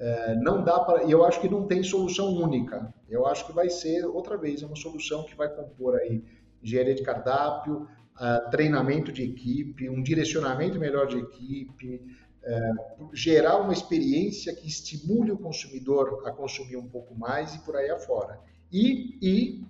[0.03, 1.05] É, não dá para.
[1.05, 2.93] E eu acho que não tem solução única.
[3.07, 6.21] Eu acho que vai ser outra vez uma solução que vai compor aí
[6.61, 12.01] engenharia de cardápio, uh, treinamento de equipe, um direcionamento melhor de equipe,
[12.43, 12.71] é,
[13.13, 17.89] gerar uma experiência que estimule o consumidor a consumir um pouco mais e por aí
[17.89, 18.37] afora.
[18.69, 19.65] E, e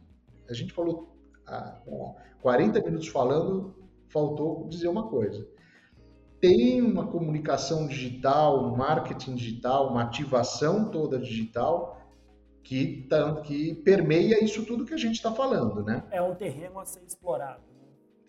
[0.50, 1.16] a gente falou,
[1.46, 3.76] ah, bom, 40 minutos falando,
[4.08, 5.48] faltou dizer uma coisa.
[6.44, 12.06] Tem uma comunicação digital, um marketing digital, uma ativação toda digital
[12.62, 13.08] que,
[13.46, 16.04] que permeia isso tudo que a gente está falando, né?
[16.12, 17.62] É um terreno a ser explorado.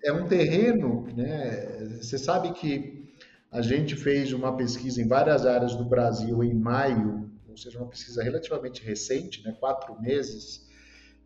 [0.05, 1.99] É um terreno, né?
[2.01, 3.05] Você sabe que
[3.51, 7.89] a gente fez uma pesquisa em várias áreas do Brasil em maio, ou seja, uma
[7.89, 10.69] pesquisa relativamente recente, né, quatro meses,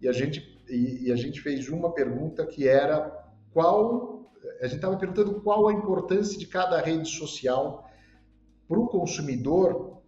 [0.01, 3.11] e a gente, e, e a gente fez uma pergunta que era
[3.53, 4.18] qual.
[4.61, 7.89] A gente estava perguntando qual a importância de cada rede social
[8.67, 10.03] para o consumidor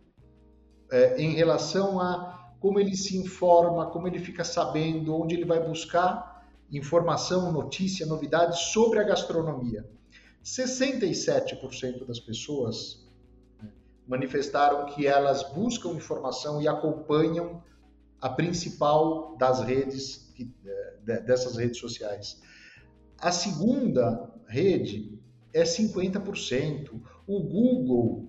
[0.91, 5.67] é, em relação a como ele se informa, como ele fica sabendo, onde ele vai
[5.67, 9.89] buscar informação, notícia, novidades sobre a gastronomia.
[10.45, 13.09] 67% das pessoas
[13.63, 13.71] né,
[14.07, 17.63] manifestaram que elas buscam informação e acompanham
[18.21, 20.33] a principal das redes,
[21.09, 22.41] é, dessas redes sociais.
[23.19, 25.19] A segunda rede
[25.55, 26.91] é 50%.
[27.27, 28.29] O Google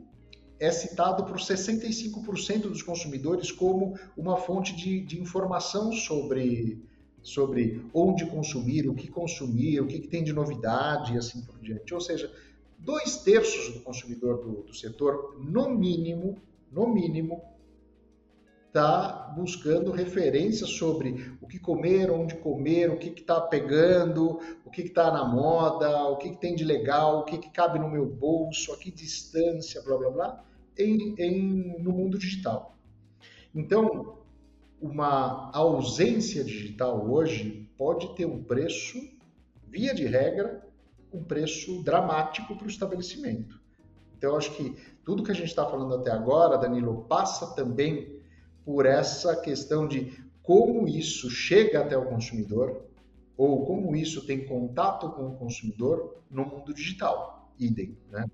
[0.59, 6.79] é citado por 65% dos consumidores como uma fonte de, de informação sobre
[7.23, 11.59] sobre onde consumir, o que consumir, o que, que tem de novidade e assim por
[11.59, 11.93] diante.
[11.93, 12.33] Ou seja,
[12.79, 16.41] dois terços do consumidor do, do setor, no mínimo,
[16.71, 17.39] no mínimo,
[18.71, 24.83] está buscando referências sobre o que comer, onde comer, o que está pegando, o que
[24.83, 28.05] está na moda, o que, que, tem de legal, o que, que cabe no meu
[28.05, 30.43] bolso, a que distância, blá blá blá,
[30.77, 32.77] em, em, no mundo digital.
[33.53, 34.19] Então,
[34.81, 38.97] uma ausência digital hoje pode ter um preço,
[39.67, 40.65] via de regra,
[41.11, 43.59] um preço dramático para o estabelecimento.
[44.17, 48.20] Então, eu acho que tudo que a gente está falando até agora, Danilo, passa também
[48.71, 52.85] por essa questão de como isso chega até o consumidor
[53.35, 57.51] ou como isso tem contato com o consumidor no mundo digital.
[57.59, 58.25] Idem, né?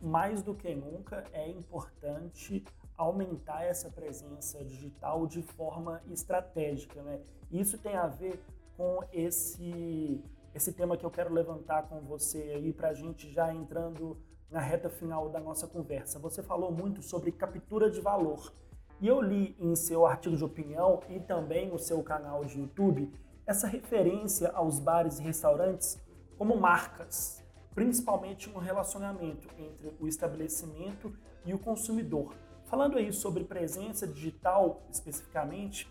[0.00, 2.64] mais do que nunca é importante
[2.96, 7.02] aumentar essa presença digital de forma estratégica.
[7.02, 7.20] Né?
[7.52, 8.40] Isso tem a ver
[8.76, 10.22] com esse,
[10.56, 14.16] esse tema que eu quero levantar com você aí para a gente já entrando
[14.50, 16.18] na reta final da nossa conversa.
[16.18, 18.54] Você falou muito sobre captura de valor.
[18.98, 23.12] E eu li em seu artigo de opinião e também no seu canal de YouTube
[23.46, 26.02] essa referência aos bares e restaurantes
[26.38, 27.44] como marcas,
[27.74, 31.12] principalmente no relacionamento entre o estabelecimento
[31.44, 32.34] e o consumidor.
[32.64, 35.86] Falando aí sobre presença digital especificamente,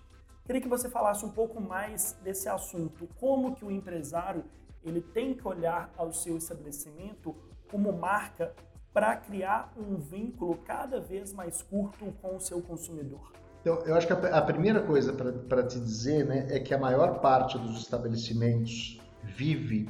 [0.45, 4.45] queria que você falasse um pouco mais desse assunto, como que o empresário
[4.83, 7.35] ele tem que olhar ao seu estabelecimento
[7.69, 8.53] como marca
[8.93, 13.33] para criar um vínculo cada vez mais curto com o seu consumidor.
[13.61, 16.77] Então, eu acho que a, a primeira coisa para te dizer né, é que a
[16.77, 19.89] maior parte dos estabelecimentos vive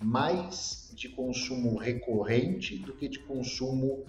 [0.00, 4.06] mais de consumo recorrente do que de consumo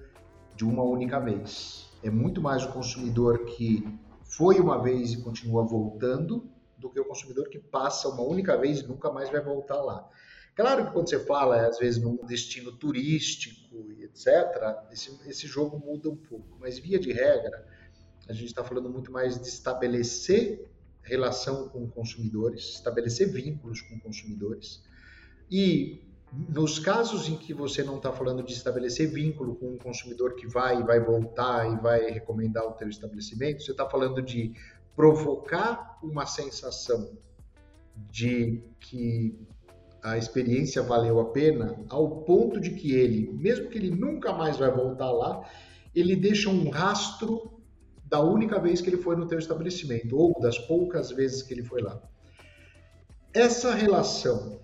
[0.56, 1.90] de uma única vez.
[2.04, 3.84] É muito mais o consumidor que
[4.28, 8.80] foi uma vez e continua voltando do que o consumidor que passa uma única vez
[8.80, 10.08] e nunca mais vai voltar lá.
[10.56, 14.26] Claro que quando você fala, às vezes, num destino turístico e etc.,
[14.92, 16.58] esse, esse jogo muda um pouco.
[16.60, 17.66] Mas, via de regra,
[18.28, 20.70] a gente está falando muito mais de estabelecer
[21.02, 24.84] relação com consumidores, estabelecer vínculos com consumidores
[25.50, 30.36] e nos casos em que você não está falando de estabelecer vínculo com um consumidor
[30.36, 34.54] que vai e vai voltar e vai recomendar o teu estabelecimento, você está falando de
[34.96, 37.18] provocar uma sensação
[38.12, 39.40] de que
[40.04, 44.58] a experiência valeu a pena, ao ponto de que ele, mesmo que ele nunca mais
[44.58, 45.48] vai voltar lá,
[45.96, 47.62] ele deixa um rastro
[48.06, 51.64] da única vez que ele foi no teu estabelecimento ou das poucas vezes que ele
[51.64, 52.02] foi lá.
[53.34, 54.60] Essa relação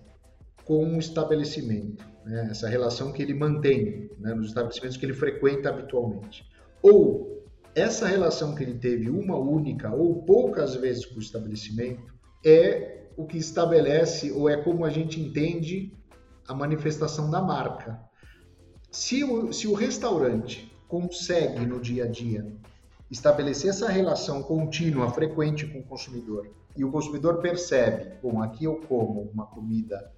[0.64, 2.48] com o estabelecimento, né?
[2.50, 4.34] essa relação que ele mantém né?
[4.34, 6.44] nos estabelecimentos que ele frequenta habitualmente.
[6.82, 7.44] Ou
[7.74, 13.26] essa relação que ele teve uma única ou poucas vezes com o estabelecimento é o
[13.26, 15.92] que estabelece ou é como a gente entende
[16.46, 18.00] a manifestação da marca.
[18.90, 22.46] Se o, se o restaurante consegue no dia a dia
[23.10, 28.76] estabelecer essa relação contínua, frequente com o consumidor, e o consumidor percebe, bom, aqui eu
[28.88, 30.12] como uma comida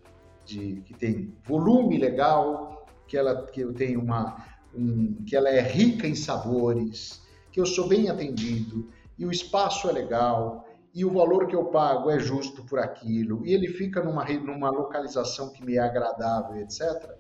[0.47, 4.45] de, que tem volume legal, que ela que eu tenho uma
[4.75, 7.21] um, que ela é rica em sabores,
[7.51, 8.89] que eu sou bem atendido
[9.19, 13.45] e o espaço é legal e o valor que eu pago é justo por aquilo
[13.45, 17.11] e ele fica numa numa localização que me é agradável, etc.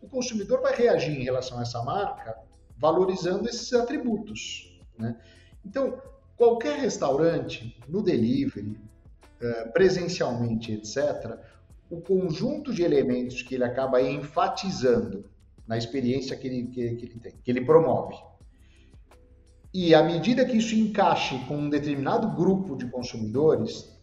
[0.00, 2.36] O consumidor vai reagir em relação a essa marca
[2.78, 5.16] valorizando esses atributos, né?
[5.64, 6.00] Então,
[6.36, 8.78] qualquer restaurante no delivery,
[9.40, 11.36] eh, presencialmente, etc.,
[11.90, 15.24] o conjunto de elementos que ele acaba enfatizando
[15.66, 18.16] na experiência que ele, que, que ele tem, que ele promove.
[19.72, 23.94] E à medida que isso encaixe com um determinado grupo de consumidores,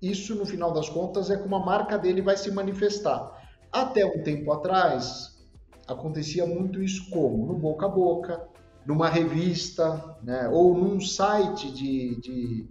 [0.00, 3.38] isso no final das contas é como a marca dele vai se manifestar.
[3.72, 5.38] Até um tempo atrás,
[5.86, 7.46] acontecia muito isso como?
[7.46, 8.48] No boca a boca,
[8.84, 10.48] numa revista, né?
[10.48, 12.68] ou num site de, de,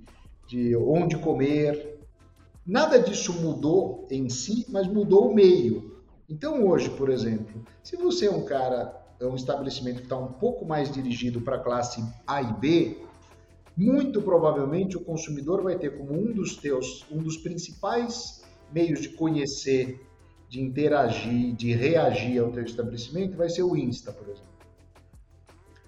[0.47, 1.88] de onde comer,
[2.69, 6.03] Nada disso mudou em si, mas mudou o meio.
[6.29, 10.33] Então hoje, por exemplo, se você é um cara, é um estabelecimento que está um
[10.33, 13.01] pouco mais dirigido para a classe A e B,
[13.75, 19.09] muito provavelmente o consumidor vai ter como um dos teus, um dos principais meios de
[19.09, 20.07] conhecer,
[20.47, 24.47] de interagir, de reagir ao teu estabelecimento, vai ser o Insta, por exemplo.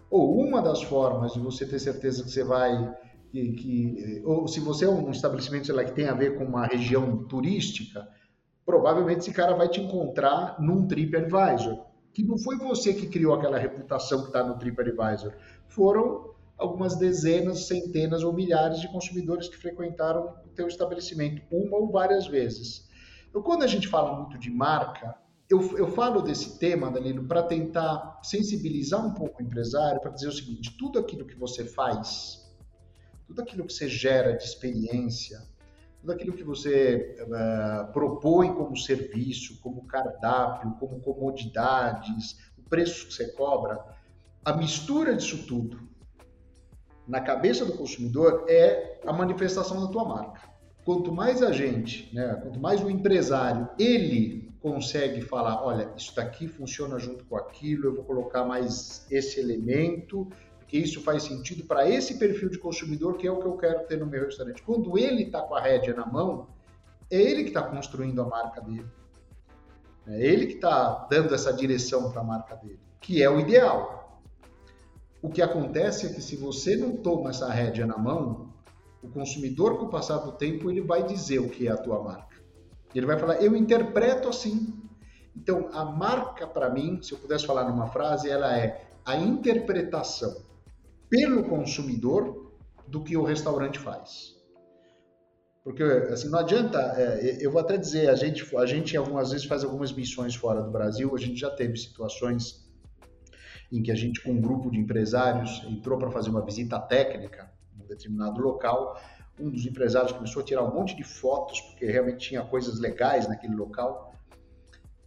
[0.10, 2.92] Ou uma das formas de você ter certeza que você vai
[3.32, 6.44] que, que, ou se você é um estabelecimento sei lá, que tem a ver com
[6.44, 8.08] uma região turística,
[8.66, 13.58] provavelmente esse cara vai te encontrar num TripAdvisor, que não foi você que criou aquela
[13.58, 15.34] reputação que está no TripAdvisor,
[15.70, 21.90] foram algumas dezenas, centenas ou milhares de consumidores que frequentaram o teu estabelecimento uma ou
[21.90, 22.88] várias vezes.
[23.30, 25.16] Então, quando a gente fala muito de marca,
[25.50, 30.28] eu, eu falo desse tema, Danilo, para tentar sensibilizar um pouco o empresário, para dizer
[30.28, 32.41] o seguinte: tudo aquilo que você faz
[33.32, 35.42] tudo aquilo que você gera de experiência,
[36.02, 43.14] tudo aquilo que você uh, propõe como serviço, como cardápio, como comodidades, o preço que
[43.14, 43.80] você cobra,
[44.44, 45.80] a mistura disso tudo
[47.08, 50.42] na cabeça do consumidor é a manifestação da tua marca.
[50.84, 56.48] quanto mais a gente, né, quanto mais o empresário, ele consegue falar, olha, isso daqui
[56.48, 60.28] funciona junto com aquilo, eu vou colocar mais esse elemento,
[60.72, 63.86] porque isso faz sentido para esse perfil de consumidor que é o que eu quero
[63.88, 64.64] ter no meu restaurante.
[64.64, 66.48] Quando ele está com a rédea na mão,
[67.10, 68.86] é ele que está construindo a marca dele.
[70.08, 74.22] É ele que está dando essa direção para a marca dele, que é o ideal.
[75.22, 78.54] O que acontece é que se você não toma essa rédea na mão,
[79.04, 82.02] o consumidor, com o passar do tempo, ele vai dizer o que é a tua
[82.02, 82.38] marca.
[82.96, 84.74] Ele vai falar, eu interpreto assim.
[85.36, 90.50] Então, a marca, para mim, se eu pudesse falar numa frase, ela é a interpretação
[91.12, 92.56] pelo consumidor
[92.88, 94.34] do que o restaurante faz.
[95.62, 99.46] Porque, assim, não adianta, é, eu vou até dizer, a gente, a gente algumas vezes
[99.46, 102.66] faz algumas missões fora do Brasil, a gente já teve situações
[103.72, 107.52] em que a gente, com um grupo de empresários, entrou para fazer uma visita técnica
[107.78, 109.00] em um determinado local,
[109.40, 113.28] um dos empresários começou a tirar um monte de fotos, porque realmente tinha coisas legais
[113.28, 114.14] naquele local,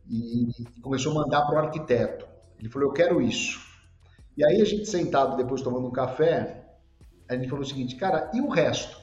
[0.08, 0.48] e
[0.82, 2.26] começou a mandar para o arquiteto.
[2.58, 3.73] Ele falou: Eu quero isso.
[4.36, 6.64] E aí a gente sentado depois tomando um café,
[7.28, 8.96] a gente falou o seguinte: Cara, e o resto?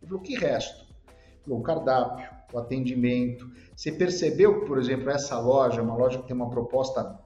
[0.00, 0.86] Ele falou: Que resto?
[1.06, 3.50] Ele falou: O cardápio, o atendimento.
[3.76, 7.18] Você percebeu que, por exemplo, essa loja é uma loja que tem uma proposta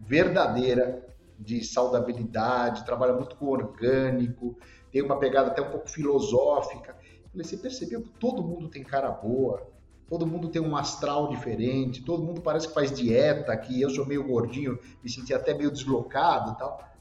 [0.00, 1.06] verdadeira
[1.38, 4.56] de saudabilidade, trabalha muito com orgânico,
[4.90, 6.96] tem uma pegada até um pouco filosófica.
[7.34, 9.66] Você percebeu que todo mundo tem cara boa,
[10.08, 14.06] todo mundo tem um astral diferente, todo mundo parece que faz dieta, que eu sou
[14.06, 16.91] meio gordinho, me senti até meio deslocado e tal.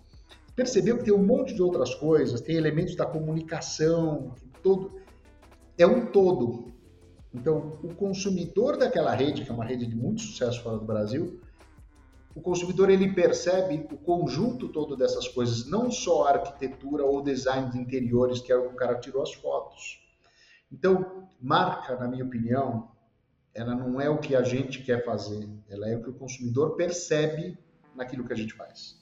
[0.55, 4.99] Percebeu que tem um monte de outras coisas, tem elementos da comunicação, todo
[5.77, 6.71] é um todo.
[7.33, 11.39] Então, o consumidor daquela rede, que é uma rede de muito sucesso fora do Brasil,
[12.35, 17.69] o consumidor ele percebe o conjunto todo dessas coisas, não só a arquitetura ou design
[17.71, 19.99] de interiores, que é o que o cara tirou as fotos.
[20.71, 22.89] Então, marca, na minha opinião,
[23.53, 26.75] ela não é o que a gente quer fazer, ela é o que o consumidor
[26.75, 27.57] percebe
[27.93, 29.00] naquilo que a gente faz.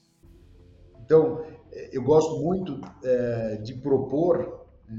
[1.09, 4.93] Então, eh, eu gosto muito é, de propor é,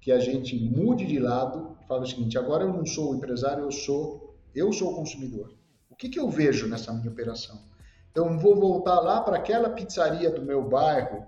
[0.00, 3.64] que a gente mude de lado, fala o seguinte: agora eu não sou o empresário,
[3.64, 5.52] eu sou eu sou o consumidor.
[5.90, 7.60] O que, que eu vejo nessa minha operação?
[8.10, 11.26] Então, vou voltar lá para aquela pizzaria do meu bairro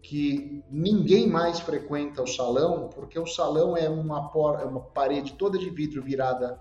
[0.00, 5.32] que ninguém mais frequenta o salão, porque o salão é uma, por, é uma parede
[5.32, 6.58] toda de vidro virada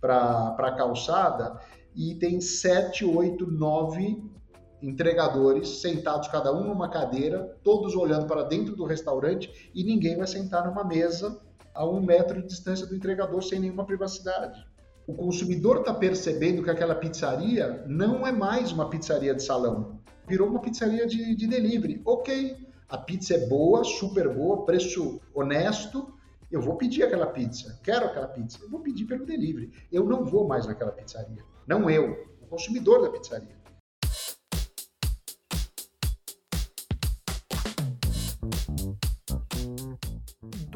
[0.00, 1.60] para a calçada
[1.94, 4.22] e tem sete, oito, nove
[4.82, 10.26] entregadores sentados cada um numa cadeira, todos olhando para dentro do restaurante e ninguém vai
[10.26, 11.40] sentar numa mesa
[11.74, 14.66] a um metro de distância do entregador sem nenhuma privacidade.
[15.06, 20.48] O consumidor está percebendo que aquela pizzaria não é mais uma pizzaria de salão, virou
[20.48, 22.02] uma pizzaria de, de delivery.
[22.04, 22.56] Ok,
[22.88, 26.12] a pizza é boa, super boa, preço honesto,
[26.50, 29.70] eu vou pedir aquela pizza, quero aquela pizza, eu vou pedir pelo delivery.
[29.90, 31.44] Eu não vou mais naquela pizzaria.
[31.66, 33.56] Não eu, o consumidor da pizzaria.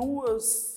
[0.03, 0.75] Duas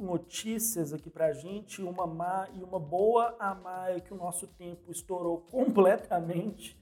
[0.00, 3.36] notícias aqui pra gente, uma má e uma boa.
[3.38, 6.74] A má é que o nosso tempo estourou completamente.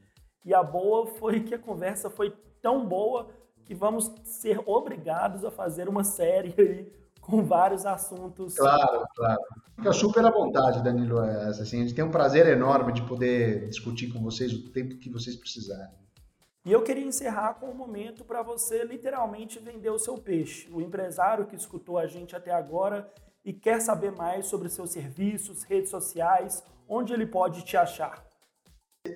[0.44, 2.32] E a boa foi que a conversa foi
[2.62, 3.28] tão boa
[3.64, 8.56] que vamos ser obrigados a fazer uma série aí com vários assuntos.
[8.56, 9.40] Claro, claro.
[9.74, 11.18] Fica super à vontade, Danilo.
[11.18, 15.10] Assim, a gente tem um prazer enorme de poder discutir com vocês o tempo que
[15.10, 15.98] vocês precisarem.
[16.62, 20.68] E eu queria encerrar com um momento para você literalmente vender o seu peixe.
[20.70, 23.10] O empresário que escutou a gente até agora
[23.42, 28.22] e quer saber mais sobre seus serviços, redes sociais, onde ele pode te achar.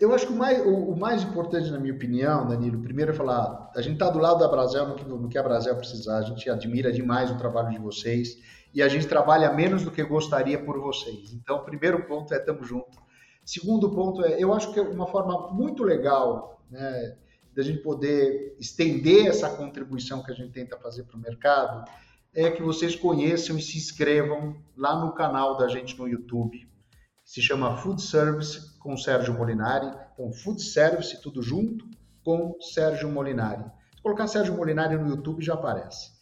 [0.00, 3.70] Eu acho que o mais, o, mais, importante, na minha opinião, Danilo, primeiro é falar,
[3.76, 6.22] a gente está do lado da Brasel no que, no que a Brasel precisar, a
[6.22, 8.38] gente admira demais o trabalho de vocês
[8.72, 11.34] e a gente trabalha menos do que gostaria por vocês.
[11.34, 12.98] Então, primeiro ponto é tamo junto.
[13.44, 17.18] Segundo ponto é, eu acho que é uma forma muito legal, né,
[17.54, 21.88] da gente poder estender essa contribuição que a gente tenta fazer para o mercado,
[22.34, 26.68] é que vocês conheçam e se inscrevam lá no canal da gente no YouTube,
[27.24, 29.86] se chama Food Service com Sérgio Molinari.
[30.12, 31.88] Então, Food Service, tudo junto,
[32.22, 33.64] com Sérgio Molinari.
[33.96, 36.13] Se colocar Sérgio Molinari no YouTube, já aparece.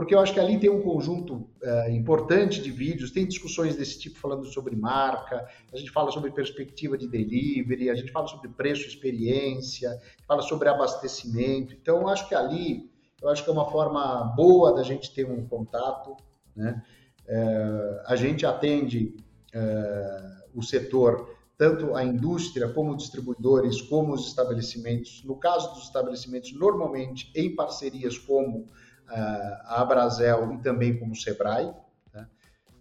[0.00, 3.98] Porque eu acho que ali tem um conjunto é, importante de vídeos, tem discussões desse
[3.98, 8.48] tipo falando sobre marca, a gente fala sobre perspectiva de delivery, a gente fala sobre
[8.48, 11.74] preço experiência, fala sobre abastecimento.
[11.74, 12.90] Então, eu acho que ali,
[13.20, 16.16] eu acho que é uma forma boa da gente ter um contato,
[16.56, 16.82] né?
[17.28, 19.14] É, a gente atende
[19.52, 20.22] é,
[20.54, 21.28] o setor,
[21.58, 25.22] tanto a indústria como distribuidores, como os estabelecimentos.
[25.26, 28.66] No caso dos estabelecimentos, normalmente em parcerias como
[29.10, 31.72] a Abrazel e também como o Sebrae.
[32.12, 32.26] Né?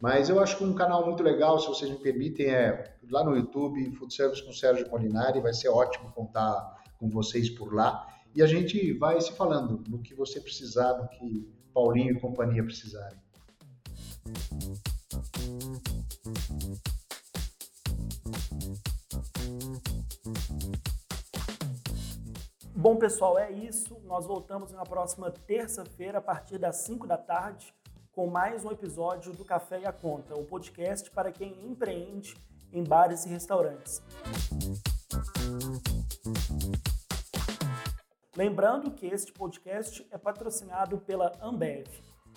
[0.02, 3.36] Mas eu acho que um canal muito legal, se vocês me permitem, é lá no
[3.36, 5.40] YouTube, Food Service com Sérgio Molinari.
[5.40, 8.08] Vai ser ótimo contar com vocês por lá.
[8.36, 12.64] E a gente vai se falando no que você precisar, no que Paulinho e companhia
[12.64, 13.18] precisarem.
[22.80, 24.00] Bom, pessoal, é isso.
[24.06, 27.74] Nós voltamos na próxima terça-feira, a partir das 5 da tarde,
[28.14, 32.38] com mais um episódio do Café e a Conta, o podcast para quem empreende
[32.72, 34.02] em bares e restaurantes.
[38.34, 41.86] Lembrando que este podcast é patrocinado pela Ambev.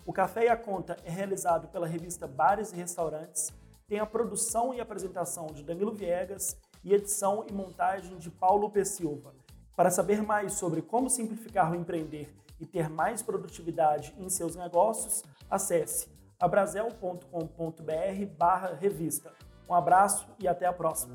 [0.05, 3.53] O Café e a Conta é realizado pela revista Bares e Restaurantes,
[3.87, 8.85] tem a produção e apresentação de Danilo Viegas e edição e montagem de Paulo P.
[8.85, 9.42] Silva.
[9.75, 15.25] Para saber mais sobre como simplificar o empreender e ter mais produtividade em seus negócios,
[15.51, 16.09] acesse
[16.39, 19.33] abrazel.com.br/revista.
[19.69, 21.15] Um abraço e até a próxima.